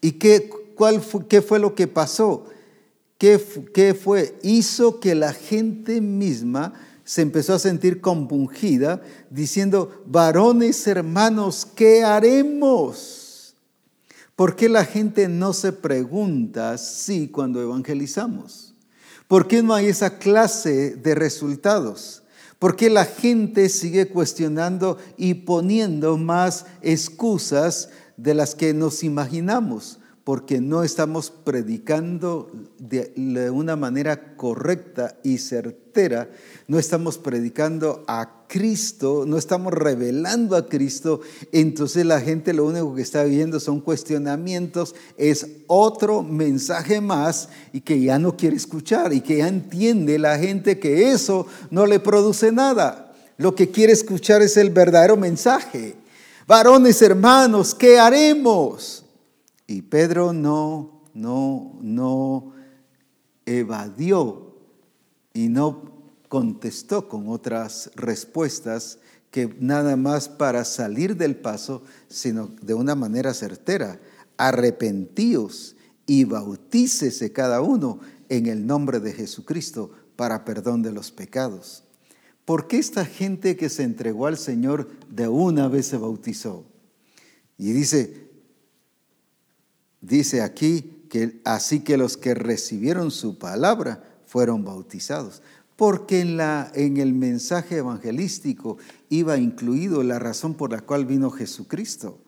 [0.00, 2.46] ¿Y qué, cuál qué fue lo que pasó?
[3.18, 4.38] ¿Qué, ¿Qué fue?
[4.42, 13.19] Hizo que la gente misma se empezó a sentir compungida, diciendo, varones hermanos, ¿qué haremos?
[14.36, 18.74] ¿Por qué la gente no se pregunta si cuando evangelizamos?
[19.28, 22.24] ¿Por qué no hay esa clase de resultados?
[22.58, 29.99] ¿Por qué la gente sigue cuestionando y poniendo más excusas de las que nos imaginamos?
[30.30, 36.30] Porque no estamos predicando de una manera correcta y certera,
[36.68, 42.94] no estamos predicando a Cristo, no estamos revelando a Cristo, entonces la gente lo único
[42.94, 49.12] que está viendo son cuestionamientos, es otro mensaje más y que ya no quiere escuchar
[49.12, 53.16] y que ya entiende la gente que eso no le produce nada.
[53.36, 55.96] Lo que quiere escuchar es el verdadero mensaje.
[56.46, 59.06] Varones hermanos, ¿qué haremos?
[59.70, 62.54] Y Pedro no, no, no
[63.46, 64.56] evadió
[65.32, 65.92] y no
[66.28, 68.98] contestó con otras respuestas
[69.30, 74.00] que nada más para salir del paso, sino de una manera certera.
[74.38, 81.84] Arrepentíos y bautícese cada uno en el nombre de Jesucristo para perdón de los pecados.
[82.44, 86.64] ¿Por qué esta gente que se entregó al Señor de una vez se bautizó?
[87.56, 88.29] Y dice,
[90.00, 95.42] dice aquí que así que los que recibieron su palabra fueron bautizados
[95.80, 98.76] porque en, la, en el mensaje evangelístico
[99.08, 102.18] iba incluido la razón por la cual vino Jesucristo,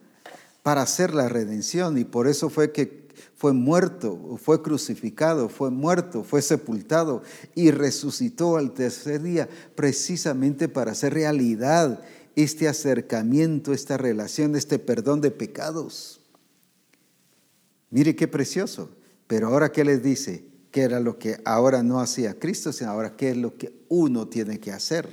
[0.63, 3.03] para hacer la redención, y por eso fue que
[3.35, 7.21] fue muerto, fue crucificado, fue muerto, fue sepultado
[7.53, 12.01] y resucitó al tercer día, precisamente para hacer realidad
[12.35, 16.22] este acercamiento, esta relación, este perdón de pecados.
[17.93, 18.89] Mire qué precioso.
[19.27, 20.53] Pero ahora, ¿qué les dice?
[20.73, 24.27] qué era lo que ahora no hacía Cristo, sino ahora qué es lo que uno
[24.27, 25.07] tiene que hacer.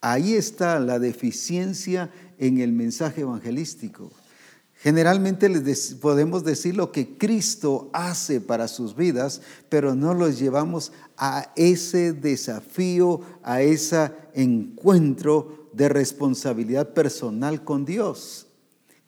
[0.00, 4.10] Ahí está la deficiencia en el mensaje evangelístico.
[4.78, 10.92] Generalmente les podemos decir lo que Cristo hace para sus vidas, pero no los llevamos
[11.18, 18.46] a ese desafío, a ese encuentro de responsabilidad personal con Dios.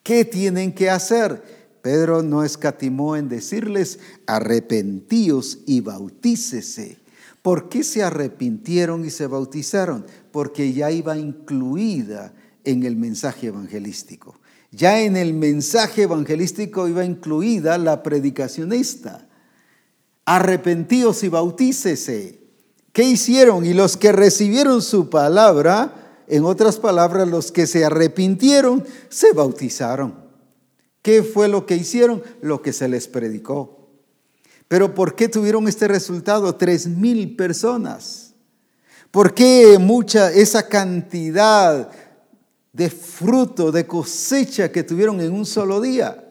[0.02, 1.57] ¿Qué tienen que hacer?
[1.82, 6.98] Pedro no escatimó en decirles, arrepentíos y bautícese.
[7.42, 10.04] ¿Por qué se arrepintieron y se bautizaron?
[10.32, 14.38] Porque ya iba incluida en el mensaje evangelístico.
[14.70, 19.26] Ya en el mensaje evangelístico iba incluida la predicacionista.
[20.26, 22.40] Arrepentíos y bautícese.
[22.92, 23.64] ¿Qué hicieron?
[23.64, 30.27] Y los que recibieron su palabra, en otras palabras, los que se arrepintieron, se bautizaron.
[31.08, 32.22] ¿Qué fue lo que hicieron?
[32.42, 33.88] Lo que se les predicó.
[34.68, 36.54] Pero ¿por qué tuvieron este resultado?
[36.56, 38.34] Tres mil personas.
[39.10, 41.90] ¿Por qué mucha esa cantidad
[42.74, 46.30] de fruto, de cosecha que tuvieron en un solo día?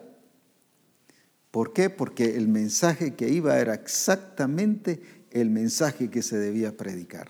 [1.50, 1.90] ¿Por qué?
[1.90, 5.02] Porque el mensaje que iba era exactamente
[5.32, 7.26] el mensaje que se debía predicar.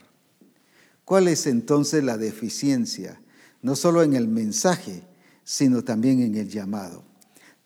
[1.07, 3.22] ¿Cuál es entonces la deficiencia?
[3.62, 5.03] No solo en el mensaje,
[5.44, 7.09] sino también en el llamado.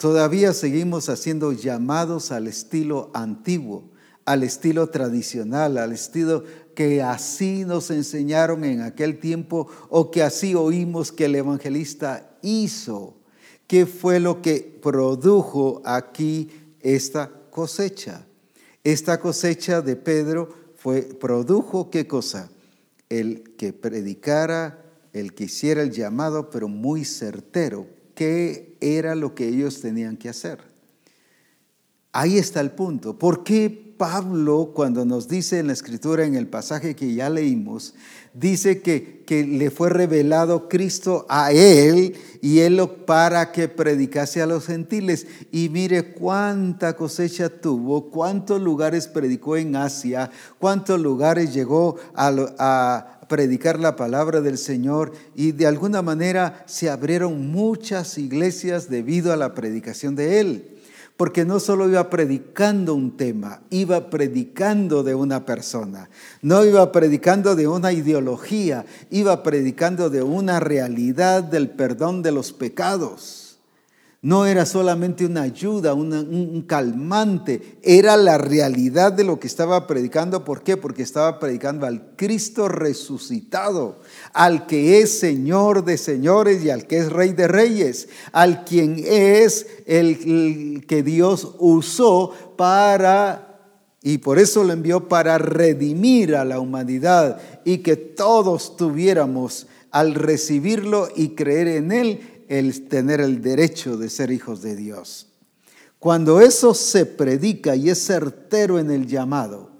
[0.02, 3.84] Todavía seguimos haciendo llamados al estilo antiguo,
[4.24, 6.42] al estilo tradicional, al estilo
[6.74, 13.14] que así nos enseñaron en aquel tiempo o que así oímos que el evangelista hizo.
[13.68, 16.50] ¿Qué fue lo que produjo aquí
[16.80, 18.26] esta cosecha?
[18.82, 22.50] Esta cosecha de Pedro fue, produjo qué cosa?
[23.08, 24.82] el que predicara,
[25.12, 27.86] el que hiciera el llamado, pero muy certero,
[28.22, 30.60] qué era lo que ellos tenían que hacer.
[32.12, 33.18] Ahí está el punto.
[33.18, 33.68] ¿Por qué
[33.98, 37.94] Pablo, cuando nos dice en la escritura, en el pasaje que ya leímos,
[38.32, 44.46] dice que, que le fue revelado Cristo a él y él para que predicase a
[44.46, 45.26] los gentiles.
[45.50, 53.78] Y mire cuánta cosecha tuvo, cuántos lugares predicó en Asia, cuántos lugares llegó a predicar
[53.78, 59.54] la palabra del Señor y de alguna manera se abrieron muchas iglesias debido a la
[59.54, 60.72] predicación de él
[61.16, 66.10] porque no solo iba predicando un tema, iba predicando de una persona,
[66.40, 72.52] no iba predicando de una ideología, iba predicando de una realidad del perdón de los
[72.52, 73.41] pecados.
[74.24, 80.44] No era solamente una ayuda, un calmante, era la realidad de lo que estaba predicando.
[80.44, 80.76] ¿Por qué?
[80.76, 83.98] Porque estaba predicando al Cristo resucitado,
[84.32, 89.02] al que es Señor de señores y al que es Rey de reyes, al quien
[89.04, 93.48] es el, que Dios usó para
[94.04, 100.14] y por eso lo envió para redimir a la humanidad y que todos tuviéramos al
[100.14, 102.20] recibirlo y creer en Él
[102.58, 105.28] el tener el derecho de ser hijos de Dios.
[105.98, 109.70] Cuando eso se predica y es certero en el llamado,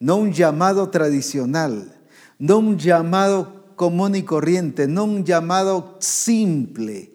[0.00, 1.94] no un llamado tradicional,
[2.40, 7.12] no un llamado común y corriente, no un llamado simple,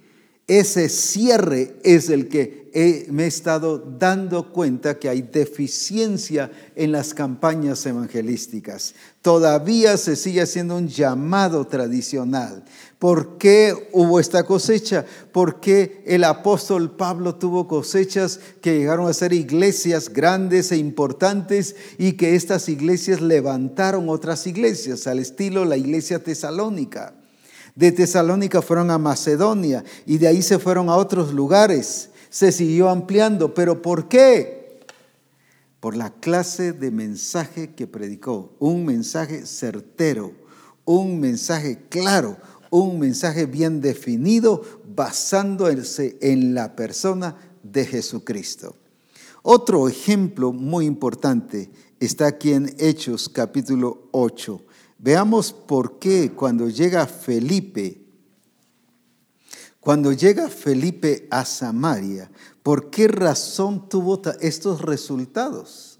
[0.47, 2.69] ese cierre es el que
[3.09, 8.93] me he estado dando cuenta que hay deficiencia en las campañas evangelísticas.
[9.21, 12.65] Todavía se sigue haciendo un llamado tradicional.
[13.01, 15.07] ¿Por qué hubo esta cosecha?
[15.31, 21.75] ¿Por qué el apóstol Pablo tuvo cosechas que llegaron a ser iglesias grandes e importantes
[21.97, 27.15] y que estas iglesias levantaron otras iglesias al estilo la iglesia tesalónica?
[27.73, 32.11] De Tesalónica fueron a Macedonia y de ahí se fueron a otros lugares.
[32.29, 33.55] Se siguió ampliando.
[33.55, 34.79] ¿Pero por qué?
[35.79, 38.53] Por la clase de mensaje que predicó.
[38.59, 40.33] Un mensaje certero,
[40.85, 42.37] un mensaje claro,
[42.71, 44.63] un mensaje bien definido
[44.95, 48.75] basándose en la persona de Jesucristo.
[49.43, 51.69] Otro ejemplo muy importante
[51.99, 54.61] está aquí en Hechos capítulo 8
[55.03, 58.05] Veamos por qué cuando llega Felipe,
[59.79, 62.29] cuando llega Felipe a Samaria,
[62.61, 65.97] ¿por qué razón tuvo estos resultados?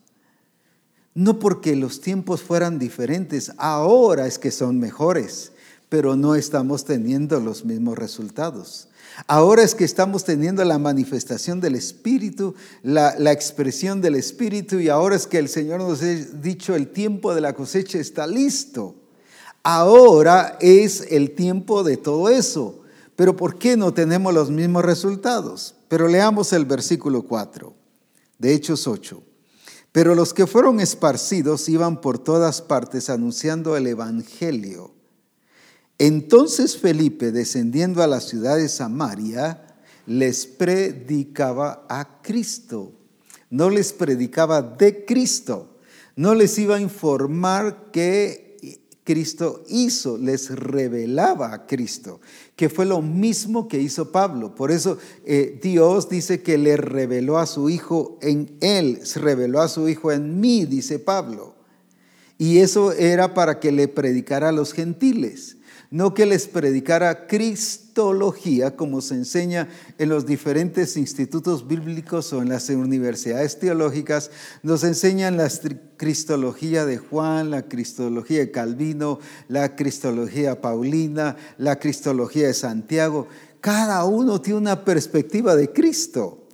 [1.16, 5.52] No porque los tiempos fueran diferentes, ahora es que son mejores,
[5.92, 8.88] pero no estamos teniendo los mismos resultados.
[9.28, 14.88] Ahora es que estamos teniendo la manifestación del Espíritu, la, la, expresión del Espíritu, y
[14.88, 18.96] ahora es que el Señor nos ha dicho el tiempo de la cosecha está listo.
[19.64, 22.84] Ahora es el tiempo de todo eso.
[23.18, 25.76] Pero ¿por qué no tenemos los mismos resultados?
[25.89, 27.74] Pero leamos el versículo 4
[28.39, 29.22] de Hechos 8.
[29.92, 35.01] Pero los que fueron esparcidos iban por todas partes anunciando el Evangelio
[36.02, 39.68] entonces Felipe, descendiendo a la ciudad de Samaria,
[40.08, 42.93] les predicaba a Cristo.
[43.52, 45.78] No les predicaba de Cristo.
[46.16, 48.58] No les iba a informar que
[49.04, 52.20] Cristo hizo, les revelaba a Cristo,
[52.56, 54.56] que fue lo mismo que hizo Pablo.
[54.56, 59.62] Por eso eh, Dios dice que le reveló a su Hijo en él, se reveló
[59.62, 61.54] a su Hijo en mí, dice Pablo.
[62.39, 65.58] Y eso era para que le predicara a los gentiles
[65.92, 69.68] no que les predicara cristología como se enseña
[69.98, 74.32] en los diferentes institutos bíblicos o en las universidades teológicas,
[74.64, 75.52] nos enseñan la
[75.98, 79.20] cristología de Juan, la cristología de Calvino,
[79.50, 83.28] la cristología paulina, la cristología de Santiago.
[83.60, 86.48] Cada uno tiene una perspectiva de Cristo.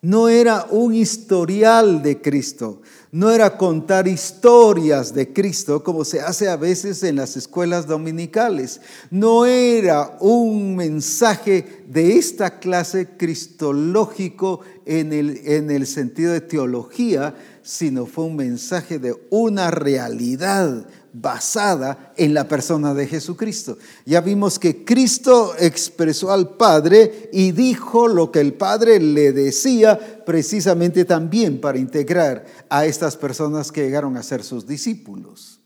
[0.00, 2.82] No era un historial de Cristo,
[3.12, 8.80] no era contar historias de Cristo como se hace a veces en las escuelas dominicales.
[9.10, 17.34] No era un mensaje de esta clase cristológico en el, en el sentido de teología,
[17.62, 20.86] sino fue un mensaje de una realidad
[21.20, 23.78] basada en la persona de Jesucristo.
[24.04, 30.24] Ya vimos que Cristo expresó al Padre y dijo lo que el Padre le decía
[30.26, 35.60] precisamente también para integrar a estas personas que llegaron a ser sus discípulos.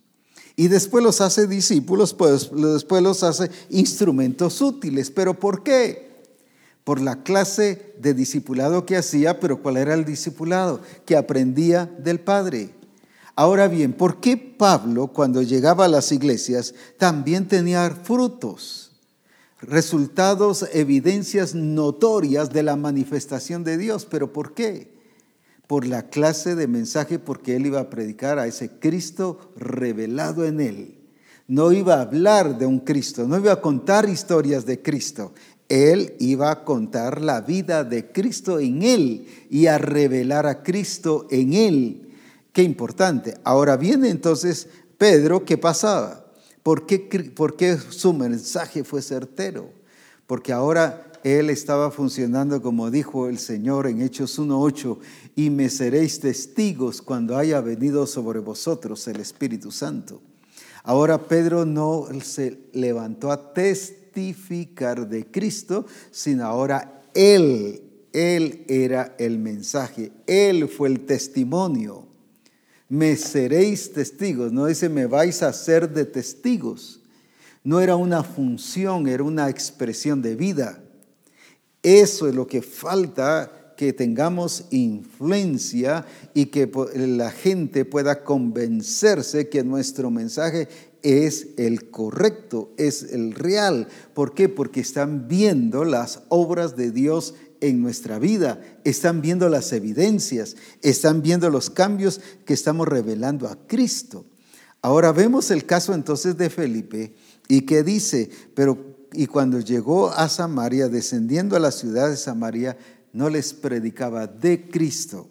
[0.55, 5.11] Y después los hace discípulos, pues después los hace instrumentos útiles.
[5.11, 6.11] ¿Pero por qué?
[6.85, 10.81] Por la clase de discipulado que hacía, pero ¿cuál era el discipulado?
[11.07, 12.80] Que aprendía del Padre
[13.41, 18.91] Ahora bien, ¿por qué Pablo cuando llegaba a las iglesias también tenía frutos?
[19.63, 24.05] Resultados, evidencias notorias de la manifestación de Dios.
[24.05, 24.93] ¿Pero por qué?
[25.67, 30.61] Por la clase de mensaje, porque él iba a predicar a ese Cristo revelado en
[30.61, 30.99] él.
[31.49, 35.33] No iba a hablar de un Cristo, no iba a contar historias de Cristo.
[35.67, 41.27] Él iba a contar la vida de Cristo en él y a revelar a Cristo
[41.31, 42.07] en él.
[42.53, 43.35] Qué importante.
[43.45, 46.27] Ahora viene entonces Pedro, ¿qué pasaba?
[46.63, 46.99] ¿Por qué,
[47.35, 49.71] ¿Por qué, su mensaje fue certero?
[50.27, 54.99] Porque ahora él estaba funcionando como dijo el Señor en Hechos 1.8,
[55.37, 60.21] y me seréis testigos cuando haya venido sobre vosotros el Espíritu Santo.
[60.83, 67.83] Ahora Pedro no se levantó a testificar de Cristo, sino ahora Él,
[68.13, 72.10] Él era el mensaje, Él fue el testimonio.
[72.91, 77.01] Me seréis testigos, no dice me vais a ser de testigos.
[77.63, 80.83] No era una función, era una expresión de vida.
[81.85, 89.63] Eso es lo que falta que tengamos influencia y que la gente pueda convencerse que
[89.63, 90.67] nuestro mensaje
[91.03, 93.87] es el correcto, es el real.
[94.15, 94.49] ¿Por qué?
[94.49, 101.23] Porque están viendo las obras de Dios en nuestra vida, están viendo las evidencias, están
[101.23, 104.25] viendo los cambios que estamos revelando a Cristo.
[104.83, 107.15] Ahora vemos el caso entonces de Felipe
[107.49, 112.77] y que dice, pero y cuando llegó a Samaria, descendiendo a la ciudad de Samaria,
[113.13, 115.29] no les predicaba de Cristo,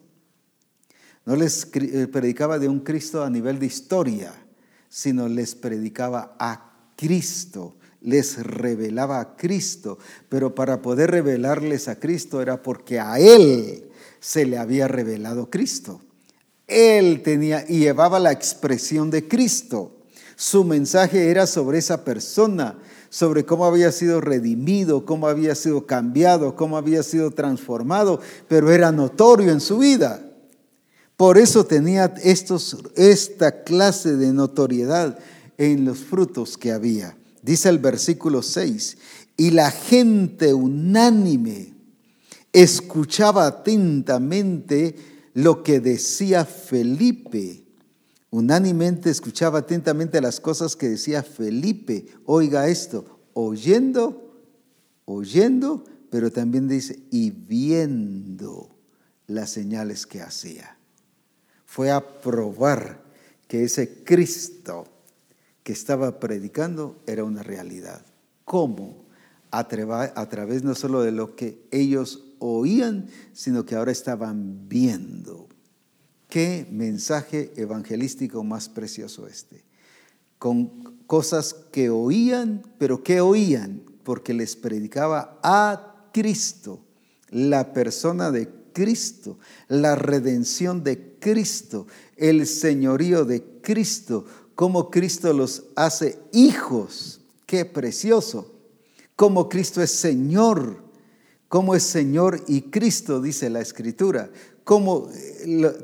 [1.25, 4.33] no les eh, predicaba de un Cristo a nivel de historia,
[4.89, 9.97] sino les predicaba a Cristo, les revelaba a Cristo.
[10.29, 13.89] Pero para poder revelarles a Cristo era porque a Él
[14.19, 16.01] se le había revelado Cristo.
[16.67, 19.97] Él tenía y llevaba la expresión de Cristo.
[20.35, 22.77] Su mensaje era sobre esa persona,
[23.09, 28.91] sobre cómo había sido redimido, cómo había sido cambiado, cómo había sido transformado, pero era
[28.91, 30.25] notorio en su vida.
[31.17, 35.19] Por eso tenía estos, esta clase de notoriedad
[35.57, 37.17] en los frutos que había.
[37.41, 38.97] Dice el versículo 6,
[39.37, 41.73] y la gente unánime
[42.51, 44.95] escuchaba atentamente
[45.33, 47.63] lo que decía Felipe.
[48.31, 52.07] Unánimemente escuchaba atentamente las cosas que decía Felipe.
[52.25, 54.43] Oiga esto, oyendo,
[55.05, 58.69] oyendo, pero también dice, y viendo
[59.27, 60.77] las señales que hacía
[61.65, 63.03] fue a probar
[63.47, 64.87] que ese Cristo
[65.69, 68.03] que estaba predicando era una realidad.
[68.43, 69.05] ¿Cómo?
[69.51, 75.47] A, a través no solo de lo que ellos oían, sino que ahora estaban viendo.
[76.27, 79.63] Qué mensaje evangelístico más precioso este.
[80.39, 86.79] Con cosas que oían, pero que oían, porque les predicaba a Cristo,
[87.29, 91.85] la persona de Cristo, la redención de Cristo,
[92.17, 94.25] el señorío de Cristo,
[94.59, 97.21] cómo Cristo los hace hijos.
[97.45, 98.51] Qué precioso.
[99.15, 100.83] Cómo Cristo es Señor,
[101.47, 104.29] cómo es Señor y Cristo, dice la Escritura.
[104.65, 105.07] Cómo,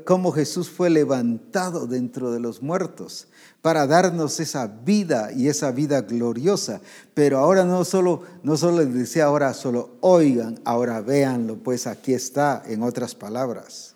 [0.04, 3.28] cómo Jesús fue levantado dentro de los muertos
[3.62, 6.82] para darnos esa vida y esa vida gloriosa.
[7.14, 12.12] Pero ahora no solo, no solo les decía ahora solo oigan, ahora véanlo, pues aquí
[12.12, 13.95] está, en otras palabras.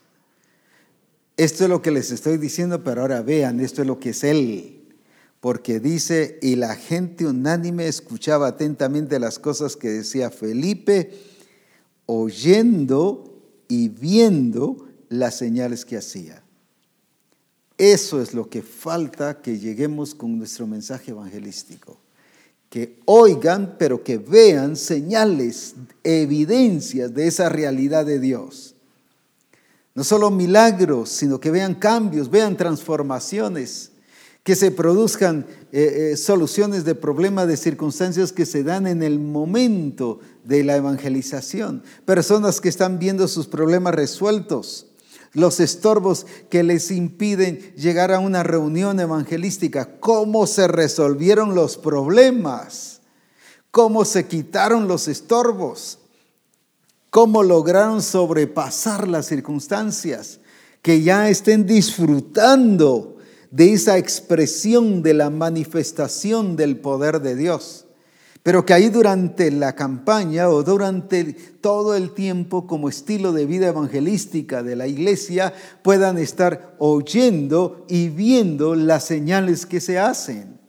[1.41, 4.25] Esto es lo que les estoy diciendo, pero ahora vean, esto es lo que es
[4.25, 4.83] Él.
[5.41, 11.11] Porque dice, y la gente unánime escuchaba atentamente las cosas que decía Felipe,
[12.05, 16.43] oyendo y viendo las señales que hacía.
[17.79, 21.97] Eso es lo que falta que lleguemos con nuestro mensaje evangelístico.
[22.69, 25.75] Que oigan, pero que vean señales,
[26.05, 28.75] evidencias de esa realidad de Dios.
[29.95, 33.93] No solo milagros, sino que vean cambios, vean transformaciones,
[34.43, 39.19] que se produzcan eh, eh, soluciones de problemas, de circunstancias que se dan en el
[39.19, 41.83] momento de la evangelización.
[42.05, 44.87] Personas que están viendo sus problemas resueltos
[45.33, 53.01] los estorbos que les impiden llegar a una reunión evangelística, cómo se resolvieron los problemas,
[53.71, 55.99] cómo se quitaron los estorbos,
[57.11, 60.41] cómo lograron sobrepasar las circunstancias,
[60.81, 63.19] que ya estén disfrutando
[63.51, 67.87] de esa expresión de la manifestación del poder de Dios.
[68.43, 71.25] pero que ahí durante la campaña o durante
[71.61, 75.53] todo el tiempo como estilo de vida evangelística de la iglesia
[75.83, 80.60] puedan estar oyendo y viendo las señales que se hacen.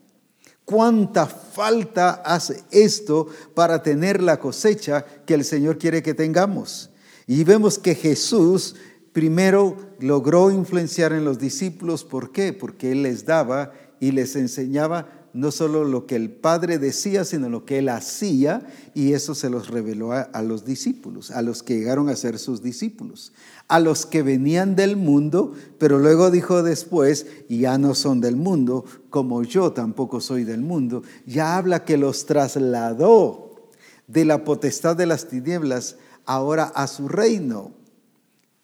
[0.72, 6.92] ¿Cuánta falta hace esto para tener la cosecha que el Señor quiere que tengamos?
[7.28, 8.78] Y vemos que Jesús
[9.12, 12.06] primero logró influenciar en los discípulos.
[12.06, 12.54] ¿Por qué?
[12.54, 17.50] Porque Él les daba y les enseñaba no solo lo que el Padre decía, sino
[17.50, 21.78] lo que Él hacía, y eso se los reveló a, los discípulos, a los que
[21.78, 23.34] llegaron a ser sus discípulos,
[23.72, 28.84] a los que venían del mundo, pero luego dijo después, ya no son del mundo,
[29.10, 33.70] como yo tampoco soy del mundo, ya habla que los trasladó
[34.08, 35.96] de la potestad de las tinieblas
[36.26, 37.72] ahora a su reino.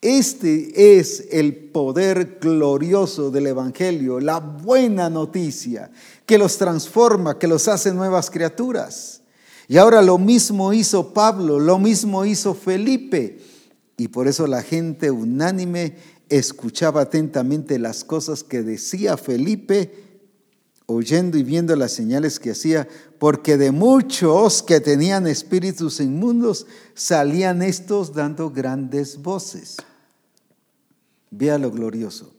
[0.01, 5.89] Este es el poder glorioso del Evangelio, la buena noticia
[6.25, 9.21] que los transforma, que los hace nuevas criaturas.
[9.69, 13.56] Y ahora lo mismo hizo Pablo, lo mismo hizo Felipe.
[13.97, 15.95] Y por eso la gente unánime
[16.29, 20.03] escuchaba atentamente las cosas que decía Felipe,
[20.85, 22.87] oyendo y viendo las señales que hacía,
[23.19, 29.77] porque de muchos que tenían espíritus inmundos salían estos dando grandes voces.
[31.31, 32.33] Vea lo glorioso.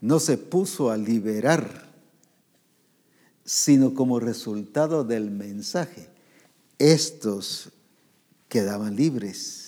[0.00, 1.88] No se puso a liberar,
[3.44, 6.08] sino como resultado del mensaje.
[6.78, 7.70] Estos
[8.48, 9.67] quedaban libres,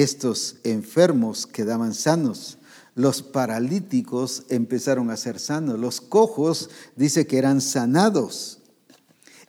[0.00, 2.58] estos enfermos quedaban sanos,
[2.94, 8.58] los paralíticos empezaron a ser sanos, los cojos dice que eran sanados.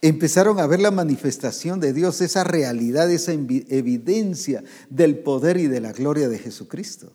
[0.02, 5.80] Empezaron a ver la manifestación de Dios, esa realidad, esa evidencia del poder y de
[5.80, 7.14] la gloria de Jesucristo.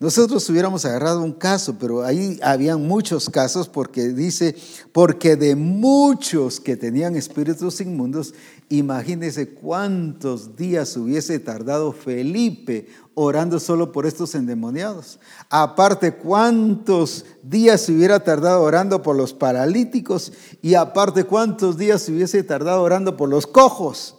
[0.00, 4.54] Nosotros hubiéramos agarrado un caso, pero ahí habían muchos casos porque dice,
[4.92, 8.32] porque de muchos que tenían espíritus inmundos,
[8.68, 15.18] imagínense cuántos días hubiese tardado Felipe orando solo por estos endemoniados.
[15.50, 20.32] Aparte, cuántos días se hubiera tardado orando por los paralíticos
[20.62, 24.14] y aparte, cuántos días se hubiese tardado orando por los cojos.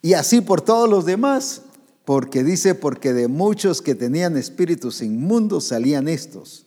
[0.00, 1.62] Y así por todos los demás
[2.06, 6.64] porque dice, porque de muchos que tenían espíritus inmundos salían estos.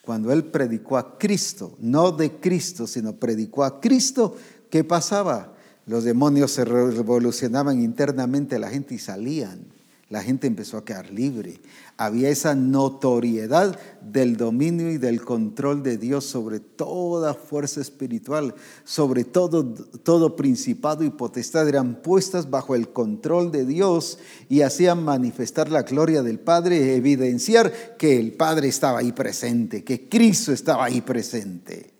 [0.00, 4.34] Cuando él predicó a Cristo, no de Cristo, sino predicó a Cristo,
[4.70, 5.54] ¿qué pasaba?
[5.84, 9.66] Los demonios se revolucionaban internamente a la gente y salían.
[10.08, 11.60] La gente empezó a quedar libre
[11.96, 19.24] había esa notoriedad del dominio y del control de Dios sobre toda fuerza espiritual, sobre
[19.24, 24.18] todo, todo principado y potestad, eran puestas bajo el control de Dios
[24.48, 30.08] y hacían manifestar la gloria del Padre, evidenciar que el Padre estaba ahí presente, que
[30.08, 31.90] Cristo estaba ahí presente.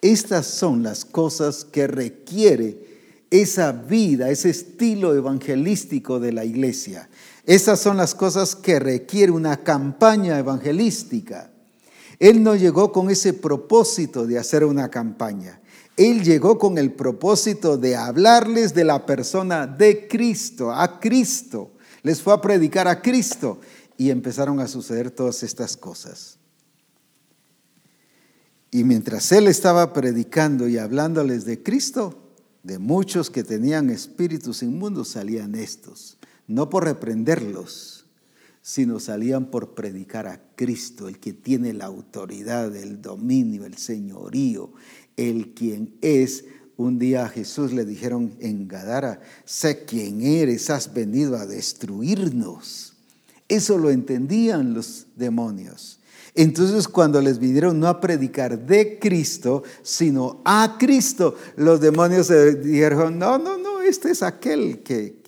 [0.00, 2.86] Estas son las cosas que requiere
[3.30, 7.07] esa vida, ese estilo evangelístico de la iglesia.
[7.48, 11.50] Esas son las cosas que requiere una campaña evangelística.
[12.18, 15.58] Él no llegó con ese propósito de hacer una campaña.
[15.96, 21.70] Él llegó con el propósito de hablarles de la persona de Cristo, a Cristo.
[22.02, 23.60] Les fue a predicar a Cristo
[23.96, 26.36] y empezaron a suceder todas estas cosas.
[28.70, 35.08] Y mientras él estaba predicando y hablándoles de Cristo, de muchos que tenían espíritus inmundos
[35.08, 36.17] salían estos
[36.48, 38.06] no por reprenderlos,
[38.62, 44.72] sino salían por predicar a Cristo, el que tiene la autoridad, el dominio, el señorío,
[45.16, 46.44] el quien es.
[46.76, 52.94] Un día a Jesús le dijeron en Gadara, sé quién eres, has venido a destruirnos.
[53.48, 55.98] Eso lo entendían los demonios.
[56.34, 62.28] Entonces cuando les vinieron no a predicar de Cristo, sino a Cristo, los demonios
[62.62, 65.18] dijeron, no, no, no, este es aquel que,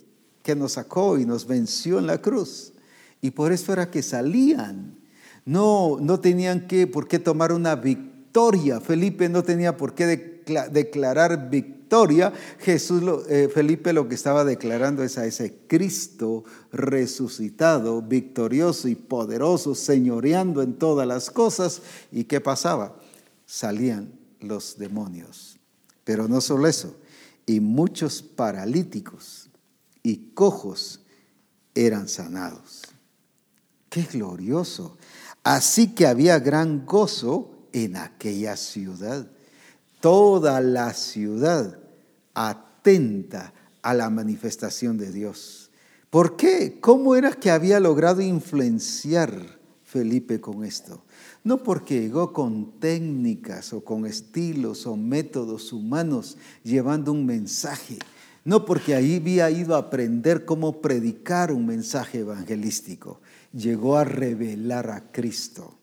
[0.43, 2.73] que nos sacó y nos venció en la cruz.
[3.21, 4.97] Y por eso era que salían.
[5.45, 8.81] No, no tenían que, por qué tomar una victoria.
[8.81, 12.33] Felipe no tenía por qué declarar victoria.
[12.59, 19.75] Jesús, eh, Felipe lo que estaba declarando es a ese Cristo resucitado, victorioso y poderoso,
[19.75, 21.83] señoreando en todas las cosas.
[22.13, 22.97] ¿Y qué pasaba?
[23.45, 25.59] Salían los demonios.
[26.05, 26.97] Pero no solo eso,
[27.47, 29.50] y muchos paralíticos
[30.03, 31.01] y cojos
[31.75, 32.83] eran sanados.
[33.89, 34.97] ¡Qué glorioso!
[35.43, 39.31] Así que había gran gozo en aquella ciudad.
[40.01, 41.79] Toda la ciudad
[42.35, 45.71] atenta a la manifestación de Dios.
[46.11, 46.79] ¿Por qué?
[46.81, 51.05] ¿Cómo era que había logrado influenciar Felipe con esto?
[51.45, 57.99] No porque llegó con técnicas o con estilos o métodos humanos llevando un mensaje.
[58.45, 63.21] No porque ahí había ido a aprender cómo predicar un mensaje evangelístico.
[63.53, 65.77] Llegó a revelar a Cristo.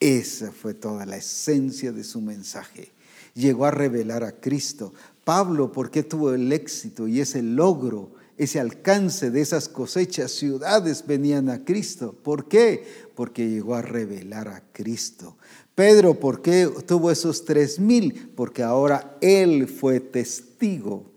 [0.00, 2.92] Esa fue toda la esencia de su mensaje.
[3.34, 4.92] Llegó a revelar a Cristo.
[5.24, 10.32] Pablo, ¿por qué tuvo el éxito y ese logro, ese alcance de esas cosechas?
[10.32, 12.14] Ciudades venían a Cristo.
[12.22, 12.84] ¿Por qué?
[13.14, 15.36] Porque llegó a revelar a Cristo.
[15.74, 18.30] Pedro, ¿por qué tuvo esos tres mil?
[18.36, 21.13] Porque ahora él fue testigo.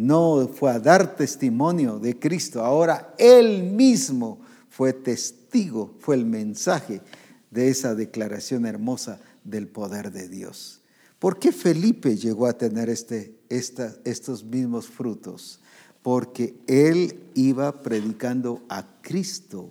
[0.00, 4.40] No fue a dar testimonio de Cristo, ahora él mismo
[4.70, 7.02] fue testigo, fue el mensaje
[7.50, 10.80] de esa declaración hermosa del poder de Dios.
[11.18, 15.60] ¿Por qué Felipe llegó a tener este, estos mismos frutos?
[16.00, 19.70] Porque él iba predicando a Cristo.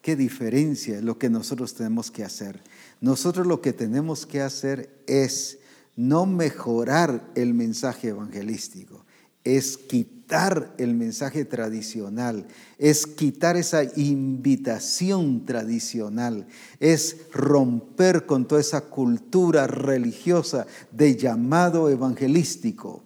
[0.00, 2.62] ¿Qué diferencia es lo que nosotros tenemos que hacer?
[3.02, 5.58] Nosotros lo que tenemos que hacer es
[5.94, 9.04] no mejorar el mensaje evangelístico,
[9.46, 16.48] es quitar el mensaje tradicional, es quitar esa invitación tradicional,
[16.80, 23.04] es romper con toda esa cultura religiosa de llamado evangelístico.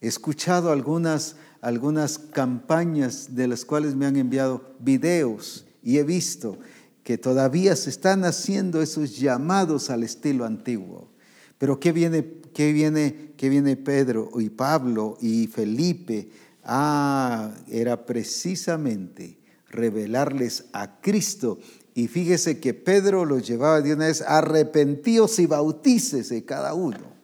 [0.00, 6.58] He escuchado algunas, algunas campañas de las cuales me han enviado videos y he visto
[7.04, 11.10] que todavía se están haciendo esos llamados al estilo antiguo.
[11.58, 16.28] Pero ¿qué viene ¿qué viene, viene Pedro y Pablo y Felipe?
[16.64, 19.38] Ah, era precisamente
[19.68, 21.58] revelarles a Cristo.
[21.94, 27.20] Y fíjese que Pedro los llevaba de una vez, arrepentíos y bautícese cada uno.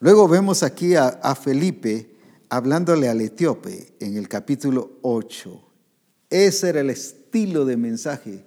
[0.00, 2.10] Luego vemos aquí a, a Felipe
[2.48, 5.62] hablándole al etíope en el capítulo 8.
[6.28, 8.44] Ese era el estilo de mensaje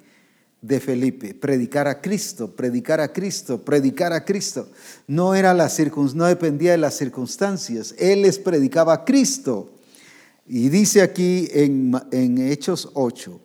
[0.65, 4.69] de Felipe, predicar a Cristo, predicar a Cristo, predicar a Cristo.
[5.07, 5.71] No, era la
[6.15, 9.71] no dependía de las circunstancias, él les predicaba a Cristo.
[10.47, 13.39] Y dice aquí en, en Hechos 8,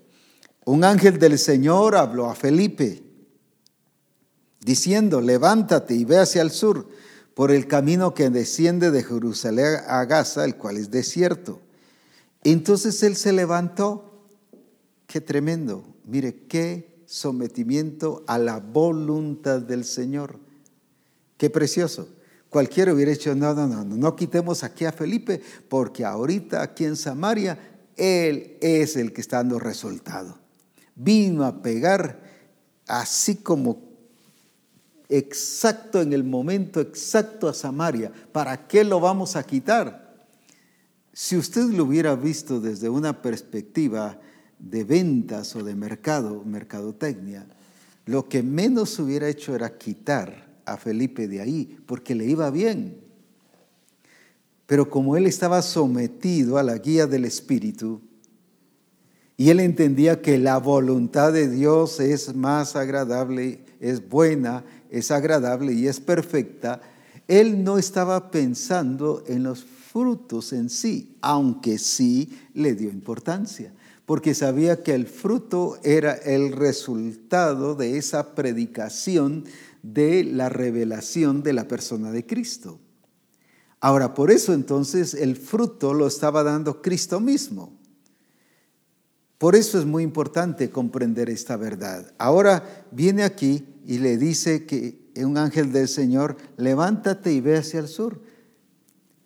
[0.67, 3.03] un ángel del Señor habló a Felipe,
[4.65, 6.89] diciendo, levántate y ve hacia el sur
[7.35, 11.61] por el camino que desciende de Jerusalén a Gaza, el cual es desierto.
[12.45, 14.07] Entonces él se levantó.
[15.07, 15.85] Qué tremendo.
[16.05, 20.39] Mire, qué sometimiento a la voluntad del Señor.
[21.37, 22.09] Qué precioso.
[22.49, 26.95] Cualquiera hubiera dicho, no, no, no, no quitemos aquí a Felipe, porque ahorita aquí en
[26.95, 27.59] Samaria,
[27.97, 30.39] él es el que está dando resultado.
[30.95, 32.21] Vino a pegar
[32.87, 33.83] así como
[35.09, 38.13] exacto en el momento exacto a Samaria.
[38.31, 40.29] ¿Para qué lo vamos a quitar?
[41.13, 44.21] Si usted lo hubiera visto desde una perspectiva
[44.61, 47.47] de ventas o de mercado, mercadotecnia,
[48.07, 52.99] lo que menos hubiera hecho era quitar a Felipe de ahí, porque le iba bien.
[54.67, 58.01] Pero como él estaba sometido a la guía del Espíritu,
[59.37, 65.73] y él entendía que la voluntad de Dios es más agradable, es buena, es agradable
[65.73, 66.83] y es perfecta,
[67.27, 73.73] él no estaba pensando en los frutos en sí, aunque sí le dio importancia
[74.11, 79.45] porque sabía que el fruto era el resultado de esa predicación
[79.85, 82.81] de la revelación de la persona de Cristo.
[83.79, 87.79] Ahora, por eso entonces el fruto lo estaba dando Cristo mismo.
[89.39, 92.13] Por eso es muy importante comprender esta verdad.
[92.19, 97.79] Ahora viene aquí y le dice que un ángel del Señor, levántate y ve hacia
[97.79, 98.21] el sur.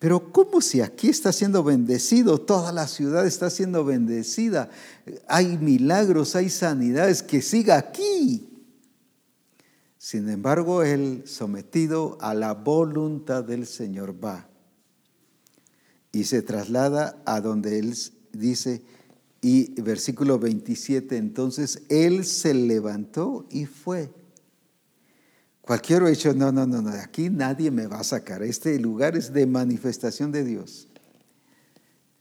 [0.05, 2.39] Pero ¿cómo si aquí está siendo bendecido?
[2.39, 4.69] Toda la ciudad está siendo bendecida.
[5.27, 8.47] Hay milagros, hay sanidades, que siga aquí.
[9.97, 14.47] Sin embargo, él sometido a la voluntad del Señor va
[16.13, 17.97] y se traslada a donde él
[18.35, 18.83] dice,
[19.41, 24.11] y versículo 27, entonces él se levantó y fue.
[25.65, 28.43] Cualquiera ha dicho, no, no, no, no, aquí nadie me va a sacar.
[28.43, 30.89] Este lugar es de manifestación de Dios.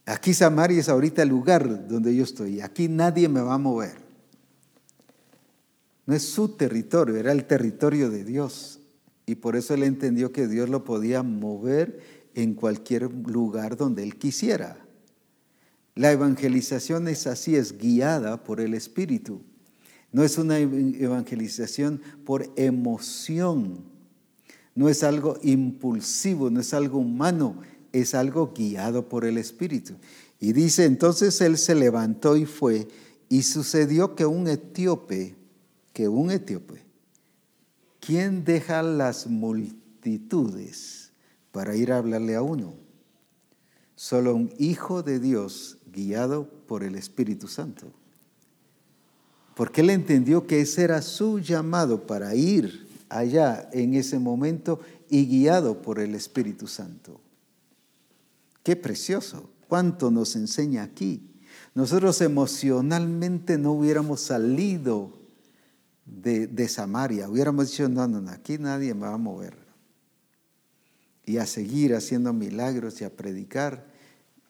[0.05, 2.61] Aquí Samaria es ahorita el lugar donde yo estoy.
[2.61, 3.95] Aquí nadie me va a mover.
[6.05, 8.79] No es su territorio, era el territorio de Dios.
[9.25, 11.99] Y por eso él entendió que Dios lo podía mover
[12.35, 14.77] en cualquier lugar donde él quisiera.
[15.95, 19.41] La evangelización es así, es guiada por el Espíritu.
[20.13, 23.83] No es una evangelización por emoción,
[24.75, 27.57] no es algo impulsivo, no es algo humano,
[27.91, 29.95] es algo guiado por el Espíritu.
[30.39, 32.87] Y dice, entonces él se levantó y fue,
[33.27, 35.35] y sucedió que un etíope
[35.93, 36.83] que un etíope,
[37.99, 41.11] ¿quién deja las multitudes
[41.51, 42.73] para ir a hablarle a uno?
[43.95, 47.93] Solo un hijo de Dios guiado por el Espíritu Santo.
[49.55, 54.79] Porque él entendió que ese era su llamado para ir allá en ese momento
[55.09, 57.21] y guiado por el Espíritu Santo.
[58.63, 61.29] Qué precioso, cuánto nos enseña aquí.
[61.75, 65.11] Nosotros emocionalmente no hubiéramos salido
[66.05, 69.57] de, Samaria, hubiéramos dicho, no, no, no, aquí nadie me va a mover.
[71.25, 73.85] Y a seguir haciendo milagros y a predicar,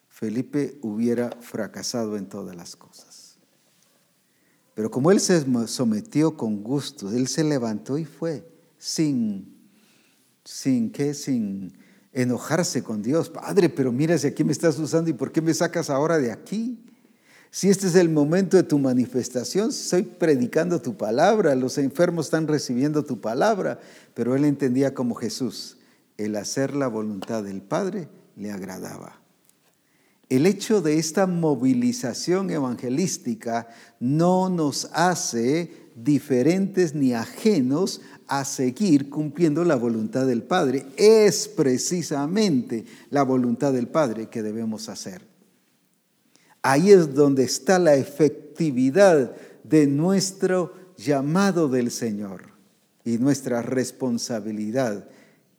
[0.10, 3.13] Felipe hubiera fracasado en todas las cosas.
[4.76, 8.48] Pero como él se sometió con gusto, él se levantó y fue
[8.78, 9.56] sin,
[10.44, 11.74] sin qué, sin
[12.12, 13.30] enojarse con Dios.
[13.30, 16.32] Padre, pero mira si aquí me estás usando y por qué me sacas ahora de
[16.32, 16.80] aquí.
[17.52, 22.48] Si este es el momento de tu manifestación, estoy predicando tu palabra, los enfermos están
[22.48, 23.80] recibiendo tu palabra,
[24.16, 25.78] pero él entendía como Jesús,
[26.18, 29.23] el hacer la voluntad del Padre le agradaba.
[30.30, 33.68] El hecho de esta movilización evangelística
[34.00, 40.86] no nos hace diferentes ni ajenos a seguir cumpliendo la voluntad del Padre.
[40.98, 45.22] Es precisamente la voluntad del Padre que debemos hacer.
[46.62, 52.54] Ahí es donde está la efectividad de nuestro llamado del Señor
[53.04, 55.10] y nuestra responsabilidad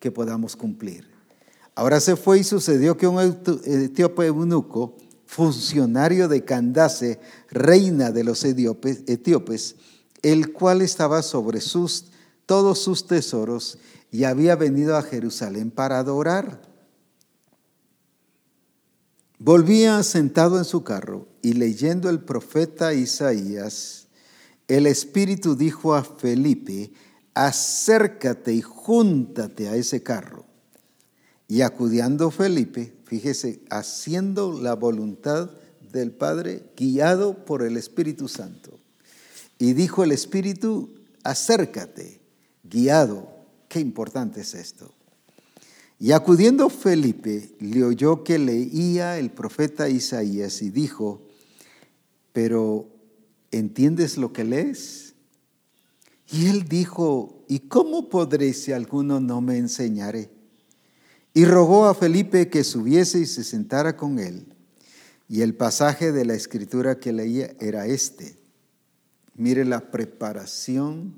[0.01, 1.14] que podamos cumplir.
[1.75, 3.21] Ahora se fue y sucedió que un
[3.65, 4.97] etíope eunuco,
[5.27, 7.19] funcionario de Candace,
[7.51, 9.77] reina de los etíopes,
[10.23, 12.07] el cual estaba sobre sus,
[12.47, 13.79] todos sus tesoros
[14.13, 16.75] y había venido a Jerusalén para adorar
[19.45, 24.07] Volvía sentado en su carro y leyendo el profeta Isaías,
[24.69, 26.93] el Espíritu dijo a Felipe,
[27.35, 30.44] acércate y júntate a ese carro.
[31.49, 35.51] Y acudiendo Felipe, fíjese, haciendo la voluntad
[35.93, 38.79] del Padre, guiado por el Espíritu Santo.
[39.59, 40.91] Y dijo el Espíritu,
[41.23, 42.21] acércate,
[42.63, 43.29] guiado.
[43.69, 44.93] Qué importante es esto.
[45.99, 51.23] Y acudiendo Felipe, le oyó que leía el profeta Isaías y dijo,
[52.33, 52.89] pero
[53.53, 55.15] ¿entiendes lo que lees?
[56.31, 60.34] Y él dijo, ¿y cómo podré si alguno no me enseñare?
[61.35, 64.47] Y rogó a Felipe que subiese y se sentara con él.
[65.29, 68.39] Y el pasaje de la escritura que leía era este.
[69.35, 71.15] Mire la preparación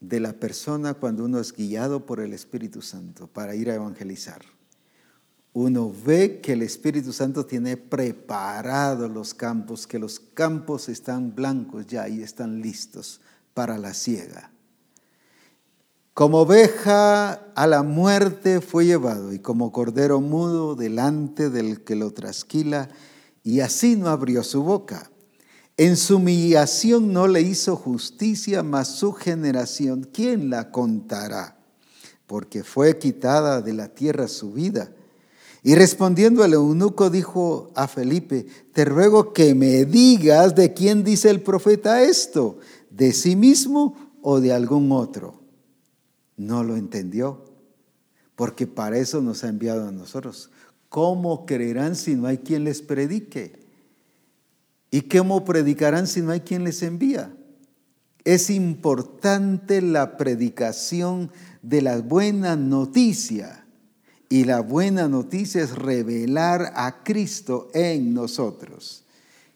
[0.00, 4.42] de la persona cuando uno es guiado por el Espíritu Santo para ir a evangelizar.
[5.52, 11.86] Uno ve que el Espíritu Santo tiene preparados los campos, que los campos están blancos
[11.86, 13.20] ya y están listos
[13.54, 14.50] para la siega.
[16.14, 22.12] Como oveja a la muerte fue llevado y como cordero mudo delante del que lo
[22.12, 22.88] trasquila,
[23.42, 25.10] y así no abrió su boca.
[25.76, 31.58] En su humillación no le hizo justicia, mas su generación, ¿quién la contará?
[32.28, 34.92] Porque fue quitada de la tierra su vida.
[35.64, 41.28] Y respondiendo el eunuco dijo a Felipe, te ruego que me digas de quién dice
[41.28, 42.58] el profeta esto,
[42.90, 45.43] de sí mismo o de algún otro.
[46.36, 47.44] No lo entendió,
[48.34, 50.50] porque para eso nos ha enviado a nosotros.
[50.88, 53.64] ¿Cómo creerán si no hay quien les predique?
[54.90, 57.34] ¿Y cómo predicarán si no hay quien les envía?
[58.24, 61.30] Es importante la predicación
[61.62, 63.66] de la buena noticia.
[64.28, 69.04] Y la buena noticia es revelar a Cristo en nosotros.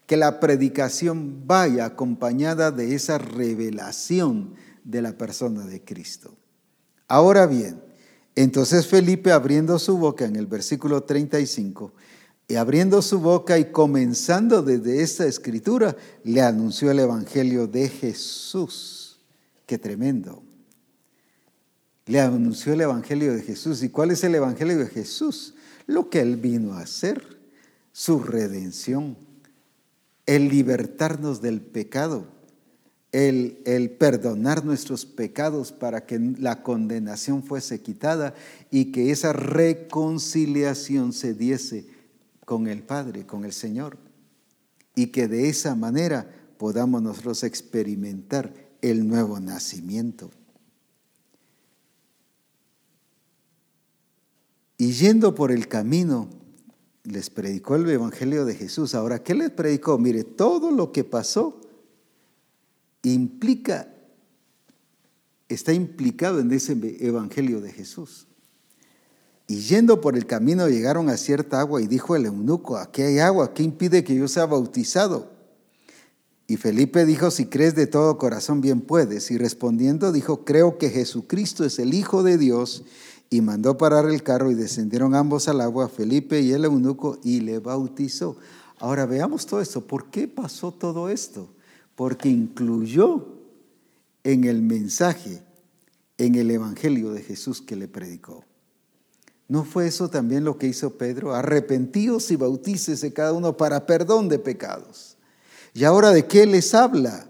[0.06, 4.54] Que la predicación vaya acompañada de esa revelación
[4.84, 6.34] de la persona de Cristo.
[7.08, 7.80] Ahora bien,
[8.34, 11.92] entonces Felipe abriendo su boca en el versículo 35,
[12.46, 19.18] y abriendo su boca y comenzando desde esta escritura, le anunció el Evangelio de Jesús.
[19.66, 20.42] Qué tremendo.
[22.06, 23.82] Le anunció el Evangelio de Jesús.
[23.82, 25.54] ¿Y cuál es el Evangelio de Jesús?
[25.86, 27.22] Lo que Él vino a hacer,
[27.92, 29.18] su redención,
[30.24, 32.37] el libertarnos del pecado,
[33.12, 38.34] el, el, perdonar nuestros pecados para que la condenación fuese quitada
[38.70, 41.86] y que esa reconciliación se diese
[42.44, 43.98] con el Padre, con el Señor,
[44.94, 46.28] y que de esa manera
[46.58, 48.52] podamos nosotros experimentar
[48.82, 50.30] el nuevo nacimiento.
[54.76, 56.28] Y yendo por el camino,
[57.02, 58.94] les predicó el Evangelio de Jesús.
[58.94, 59.98] Ahora, ¿qué les predicó?
[59.98, 61.60] Mire, todo lo que pasó
[63.02, 63.88] implica,
[65.48, 68.26] está implicado en ese evangelio de Jesús.
[69.46, 73.18] Y yendo por el camino llegaron a cierta agua y dijo el eunuco, aquí hay
[73.18, 75.30] agua, ¿qué impide que yo sea bautizado?
[76.46, 79.30] Y Felipe dijo, si crees de todo corazón, bien puedes.
[79.30, 82.84] Y respondiendo dijo, creo que Jesucristo es el Hijo de Dios.
[83.28, 87.40] Y mandó parar el carro y descendieron ambos al agua, Felipe y el eunuco, y
[87.40, 88.38] le bautizó.
[88.78, 89.86] Ahora veamos todo esto.
[89.86, 91.50] ¿Por qué pasó todo esto?
[91.98, 93.26] Porque incluyó
[94.22, 95.42] en el mensaje,
[96.16, 98.44] en el Evangelio de Jesús que le predicó.
[99.48, 101.34] ¿No fue eso también lo que hizo Pedro?
[101.34, 105.16] Arrepentíos y bautícese cada uno para perdón de pecados.
[105.74, 107.28] ¿Y ahora de qué les habla?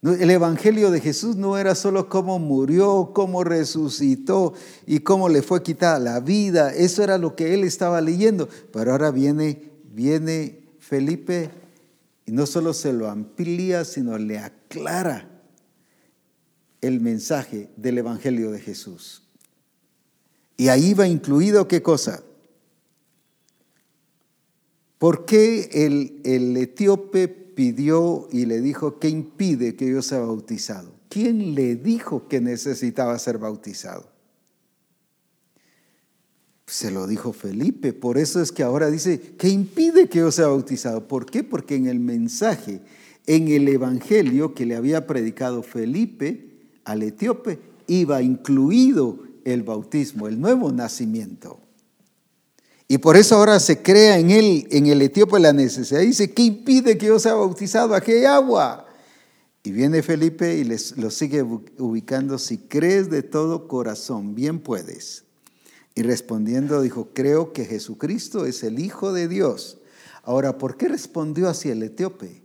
[0.00, 4.54] El Evangelio de Jesús no era solo cómo murió, cómo resucitó
[4.86, 6.72] y cómo le fue quitada la vida.
[6.72, 8.48] Eso era lo que él estaba leyendo.
[8.72, 11.50] Pero ahora viene, viene Felipe
[12.32, 15.28] no solo se lo amplía, sino le aclara
[16.80, 19.22] el mensaje del Evangelio de Jesús.
[20.56, 22.22] Y ahí va incluido qué cosa.
[24.98, 30.92] ¿Por qué el, el etíope pidió y le dijo, ¿qué impide que yo sea bautizado?
[31.08, 34.09] ¿Quién le dijo que necesitaba ser bautizado?
[36.70, 40.46] Se lo dijo Felipe, por eso es que ahora dice, ¿qué impide que yo sea
[40.46, 41.08] bautizado?
[41.08, 41.42] ¿Por qué?
[41.42, 42.80] Porque en el mensaje,
[43.26, 46.48] en el evangelio que le había predicado Felipe
[46.84, 47.58] al etíope,
[47.88, 51.58] iba incluido el bautismo, el nuevo nacimiento.
[52.86, 56.02] Y por eso ahora se crea en él, en el etíope, la necesidad.
[56.02, 57.96] Dice, ¿qué impide que yo sea bautizado?
[57.96, 58.86] Aquí hay agua.
[59.64, 65.24] Y viene Felipe y les, lo sigue ubicando, si crees de todo corazón, bien puedes.
[66.00, 69.82] Y respondiendo dijo, creo que Jesucristo es el Hijo de Dios.
[70.22, 72.42] Ahora, ¿por qué respondió hacia el etíope?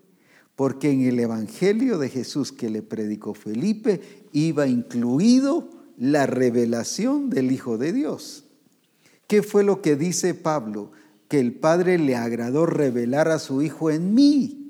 [0.58, 4.01] Porque en el Evangelio de Jesús que le predicó Felipe
[4.34, 8.43] iba incluido la revelación del Hijo de Dios.
[9.26, 10.91] ¿Qué fue lo que dice Pablo?
[11.30, 14.64] Que el Padre le agradó revelar a su Hijo en mí.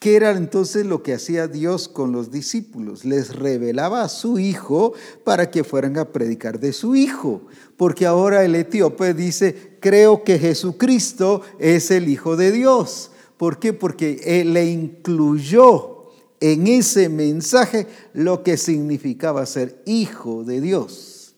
[0.00, 3.04] ¿Qué era entonces lo que hacía Dios con los discípulos?
[3.04, 4.94] Les revelaba a su Hijo
[5.24, 7.42] para que fueran a predicar de su Hijo.
[7.76, 13.10] Porque ahora el etíope dice, creo que Jesucristo es el Hijo de Dios.
[13.36, 13.74] ¿Por qué?
[13.74, 16.06] Porque Él le incluyó
[16.40, 21.34] en ese mensaje lo que significaba ser hijo de Dios.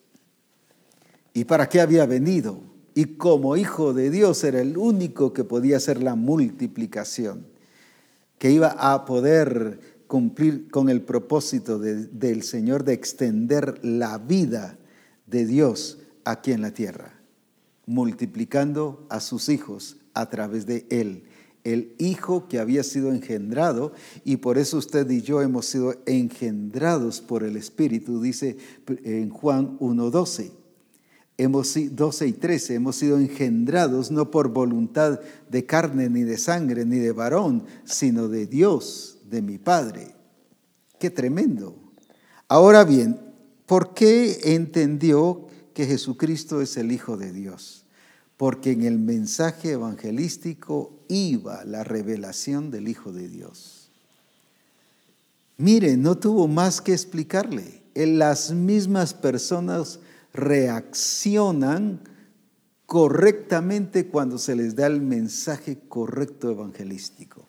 [1.35, 2.61] ¿Y para qué había venido?
[2.95, 7.47] Y como hijo de Dios era el único que podía hacer la multiplicación,
[8.43, 9.79] que iba a poder
[10.09, 14.81] cumplir con el propósito del Señor de extender la vida
[15.29, 17.21] de Dios aquí en la tierra,
[17.87, 21.23] multiplicando a sus hijos a través de Él
[21.63, 23.93] el Hijo que había sido engendrado,
[24.25, 28.57] y por eso usted y yo hemos sido engendrados por el Espíritu, dice
[29.05, 30.51] en Juan 1.12.
[31.43, 35.21] Hemos, 12 y 13, hemos sido engendrados no por voluntad
[35.51, 40.15] de carne, ni de sangre, ni de varón, sino de Dios, de mi Padre.
[40.99, 41.77] Qué tremendo.
[42.49, 43.19] Ahora bien,
[43.67, 47.83] ¿por qué entendió que Jesucristo es el Hijo de Dios?
[48.43, 53.89] porque en el mensaje evangelístico iba la revelación del Hijo de Dios.
[55.59, 57.85] Mire, no tuvo más que explicarle.
[57.95, 60.01] Las mismas personas
[60.33, 62.01] reaccionan
[62.87, 67.47] correctamente cuando se les da el mensaje correcto evangelístico.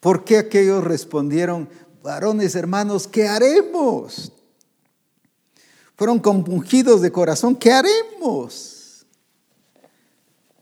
[0.00, 1.68] ¿Por qué aquellos respondieron,
[2.02, 4.32] varones hermanos, ¿qué haremos?
[5.96, 8.78] Fueron compungidos de corazón, ¿qué haremos?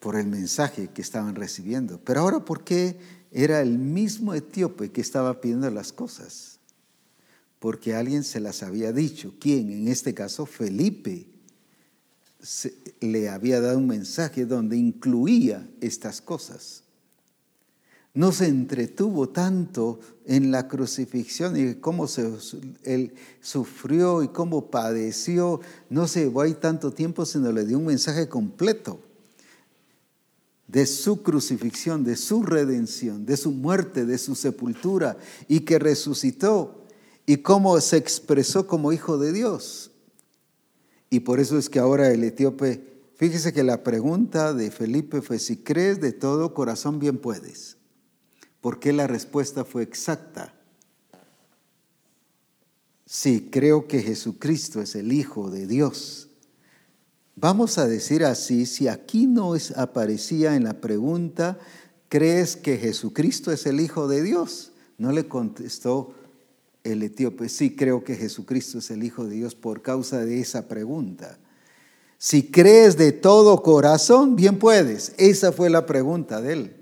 [0.06, 1.98] por el mensaje que estaban recibiendo.
[2.04, 2.96] Pero ahora, ¿por qué
[3.32, 6.60] era el mismo etíope que estaba pidiendo las cosas?
[7.66, 9.34] Porque alguien se las había dicho.
[9.40, 9.72] ¿Quién?
[9.72, 11.26] En este caso, Felipe
[13.00, 16.84] le había dado un mensaje donde incluía estas cosas.
[18.14, 22.30] No se entretuvo tanto en la crucifixión y cómo se,
[22.84, 25.60] él sufrió y cómo padeció.
[25.90, 29.00] No se llevó ahí tanto tiempo, sino le dio un mensaje completo
[30.68, 35.16] de su crucifixión, de su redención, de su muerte, de su sepultura
[35.48, 36.85] y que resucitó
[37.26, 39.90] y cómo se expresó como hijo de Dios.
[41.10, 45.38] Y por eso es que ahora el etíope, fíjese que la pregunta de Felipe fue,
[45.38, 47.76] si crees de todo corazón, bien puedes.
[48.60, 50.54] Porque la respuesta fue exacta.
[53.04, 56.26] Sí, creo que Jesucristo es el Hijo de Dios
[57.38, 61.58] Vamos a decir así, si aquí no aparecía en la pregunta,
[62.08, 64.72] ¿crees que Jesucristo es el Hijo de Dios?
[64.96, 66.14] No le contestó
[66.92, 70.68] el etíope, sí creo que Jesucristo es el Hijo de Dios por causa de esa
[70.68, 71.38] pregunta.
[72.18, 75.14] Si crees de todo corazón, bien puedes.
[75.18, 76.76] Esa fue la pregunta de él.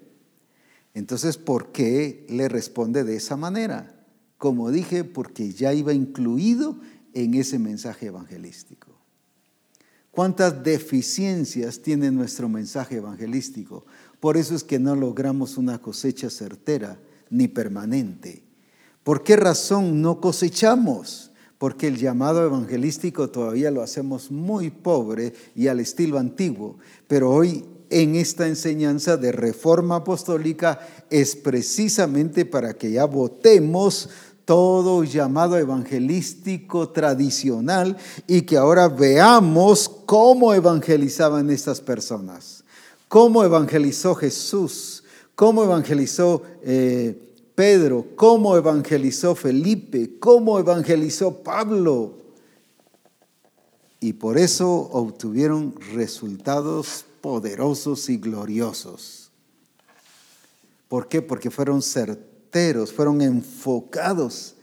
[0.94, 4.06] Entonces, ¿por qué le responde de esa manera?
[4.38, 6.78] Como dije, porque ya iba incluido
[7.14, 8.94] en ese mensaje evangelístico.
[10.12, 13.84] ¿Cuántas deficiencias tiene nuestro mensaje evangelístico?
[14.20, 17.00] Por eso es que no logramos una cosecha certera
[17.30, 18.44] ni permanente.
[19.04, 21.30] ¿Por qué razón no cosechamos?
[21.58, 26.78] Porque el llamado evangelístico todavía lo hacemos muy pobre y al estilo antiguo.
[27.06, 30.80] Pero hoy en esta enseñanza de reforma apostólica
[31.10, 34.08] es precisamente para que ya votemos
[34.46, 37.96] todo llamado evangelístico tradicional
[38.26, 42.64] y que ahora veamos cómo evangelizaban estas personas,
[43.08, 47.24] cómo evangelizó Jesús, cómo evangelizó eh,
[47.54, 52.18] Pedro, cómo evangelizó Felipe, cómo evangelizó Pablo.
[54.00, 59.30] Y por eso obtuvieron resultados poderosos y gloriosos.
[60.88, 61.22] ¿Por qué?
[61.22, 64.56] Porque fueron certeros, fueron enfocados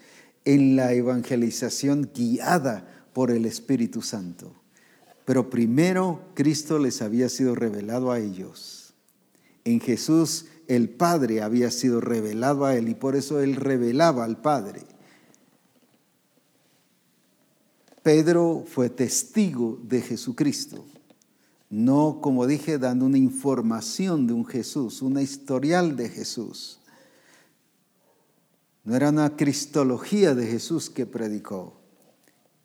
[0.45, 4.53] en la evangelización guiada por el Espíritu Santo.
[5.25, 8.93] Pero primero Cristo les había sido revelado a ellos.
[9.63, 10.45] En Jesús
[10.75, 14.83] el Padre había sido revelado a él y por eso él revelaba al Padre.
[18.03, 20.85] Pedro fue testigo de Jesucristo
[21.71, 26.81] no, como dije, dando una información de un Jesús, una historial de Jesús.
[28.83, 31.79] No era una cristología de Jesús que predicó,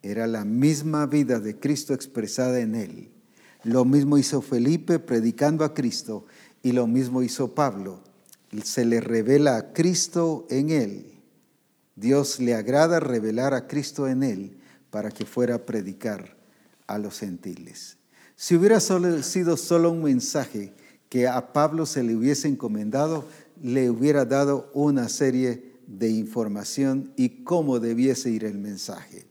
[0.03, 3.13] era la misma vida de Cristo expresada en él.
[3.63, 6.27] Lo mismo hizo Felipe predicando a Cristo
[6.67, 8.01] y lo mismo hizo Pablo.
[8.65, 11.13] Se le revela a Cristo en él.
[11.95, 14.57] Dios le agrada revelar a Cristo en él
[14.91, 16.37] para que fuera a predicar
[16.89, 17.99] a los gentiles.
[18.35, 20.73] Si hubiera sido solo un mensaje
[21.09, 23.25] que a Pablo se le hubiese encomendado,
[23.63, 29.25] le hubiera dado una serie de información y cómo debiese ir el mensaje.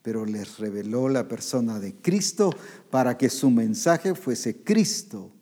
[0.00, 2.50] Pero les reveló la persona de Cristo
[2.88, 5.35] para que su mensaje fuese Cristo,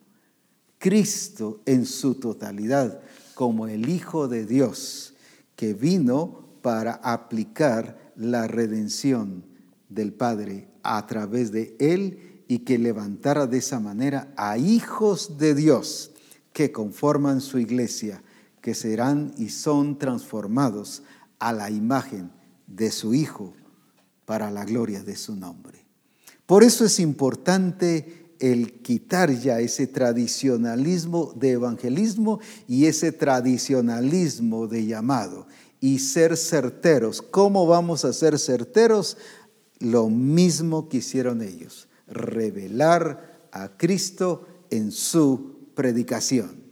[0.84, 3.00] Cristo en su totalidad,
[3.32, 5.14] como el Hijo de Dios,
[5.56, 9.46] que vino para aplicar la redención
[9.88, 15.54] del Padre a través de él y que levantara de esa manera a hijos de
[15.54, 16.10] Dios
[16.52, 18.22] que conforman su iglesia,
[18.60, 21.02] que serán y son transformados
[21.38, 22.30] a la imagen
[22.66, 23.54] de su Hijo
[24.26, 25.86] para la gloria de su nombre.
[26.44, 34.84] Por eso es importante el quitar ya ese tradicionalismo de evangelismo y ese tradicionalismo de
[34.84, 35.46] llamado
[35.80, 37.22] y ser certeros.
[37.22, 39.16] ¿Cómo vamos a ser certeros?
[39.78, 46.64] Lo mismo que hicieron ellos revelar a Cristo en su predicación.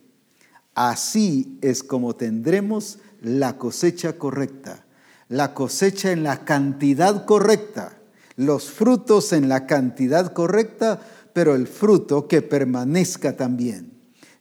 [0.75, 4.85] Así es como tendremos la cosecha correcta,
[5.29, 7.99] la cosecha en la cantidad correcta,
[8.37, 11.01] los frutos en la cantidad correcta,
[11.33, 13.93] pero el fruto que permanezca también.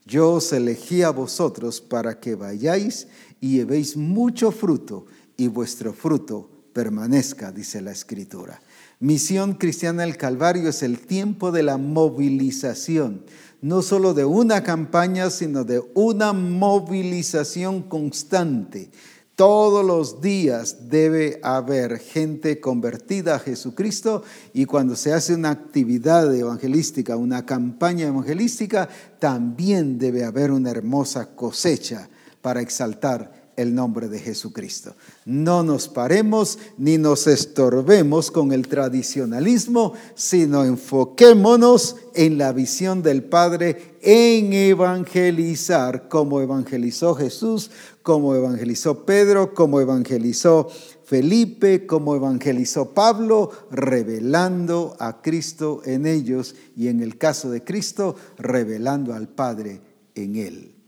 [0.06, 3.08] Yo os elegí a vosotros para que vayáis
[3.40, 5.06] y llevéis mucho fruto
[5.38, 8.62] y vuestro fruto permanezca, dice la Escritura.
[9.00, 13.26] Misión Cristiana del Calvario es el tiempo de la movilización,
[13.62, 18.92] no solo de una campaña, sino de una movilización constante.
[19.36, 24.24] Todos los días debe haber gente convertida a Jesucristo
[24.54, 28.90] y cuando se hace una actividad evangelística, una campaña evangelística,
[29.20, 32.10] también debe haber una hermosa cosecha
[32.42, 34.96] para exaltar el nombre de Jesucristo.
[35.26, 43.24] No nos paremos ni nos estorbemos con el tradicionalismo, sino enfoquémonos en la visión del
[43.24, 47.72] Padre en evangelizar, como evangelizó Jesús,
[48.04, 50.70] como evangelizó Pedro, como evangelizó
[51.04, 58.16] Felipe, como evangelizó Pablo, revelando a Cristo en ellos y en el caso de Cristo,
[58.38, 59.82] revelando al Padre
[60.16, 60.81] en él.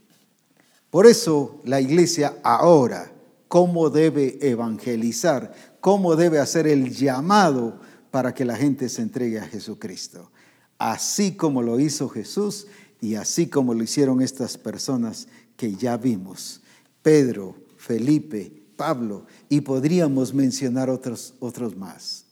[0.94, 3.12] Por eso la iglesia ahora,
[3.48, 5.52] ¿cómo debe evangelizar?
[5.80, 7.80] ¿Cómo debe hacer el llamado
[8.12, 10.30] para que la gente se entregue a Jesucristo?
[10.78, 12.68] Así como lo hizo Jesús
[13.00, 15.26] y así como lo hicieron estas personas
[15.56, 16.62] que ya vimos.
[17.02, 22.26] Pedro, Felipe, Pablo y podríamos mencionar otros, otros más.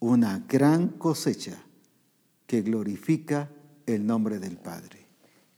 [0.00, 1.58] Una gran cosecha
[2.46, 3.50] que glorifica
[3.84, 4.95] el nombre del Padre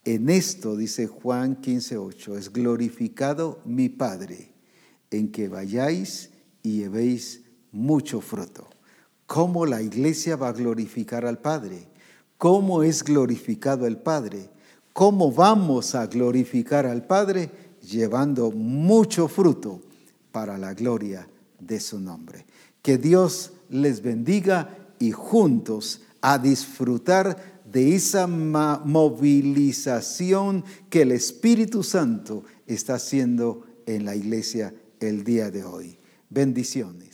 [0.09, 4.53] En esto, dice Juan 15:8, es glorificado mi Padre,
[5.11, 6.31] en que vayáis
[6.63, 8.67] y llevéis mucho fruto.
[9.27, 11.89] ¿Cómo la iglesia va a glorificar al Padre?
[12.39, 14.49] ¿Cómo es glorificado el Padre?
[14.95, 17.51] ¿Cómo vamos a glorificar al Padre?
[17.83, 19.83] Llevando mucho fruto
[20.33, 21.29] para la gloria
[21.61, 22.47] de su nombre.
[22.81, 32.45] Que Dios les bendiga y juntos a disfrutar de esa movilización que el Espíritu Santo
[32.67, 35.99] está haciendo en la iglesia el día de hoy.
[36.31, 37.08] Bendiciones.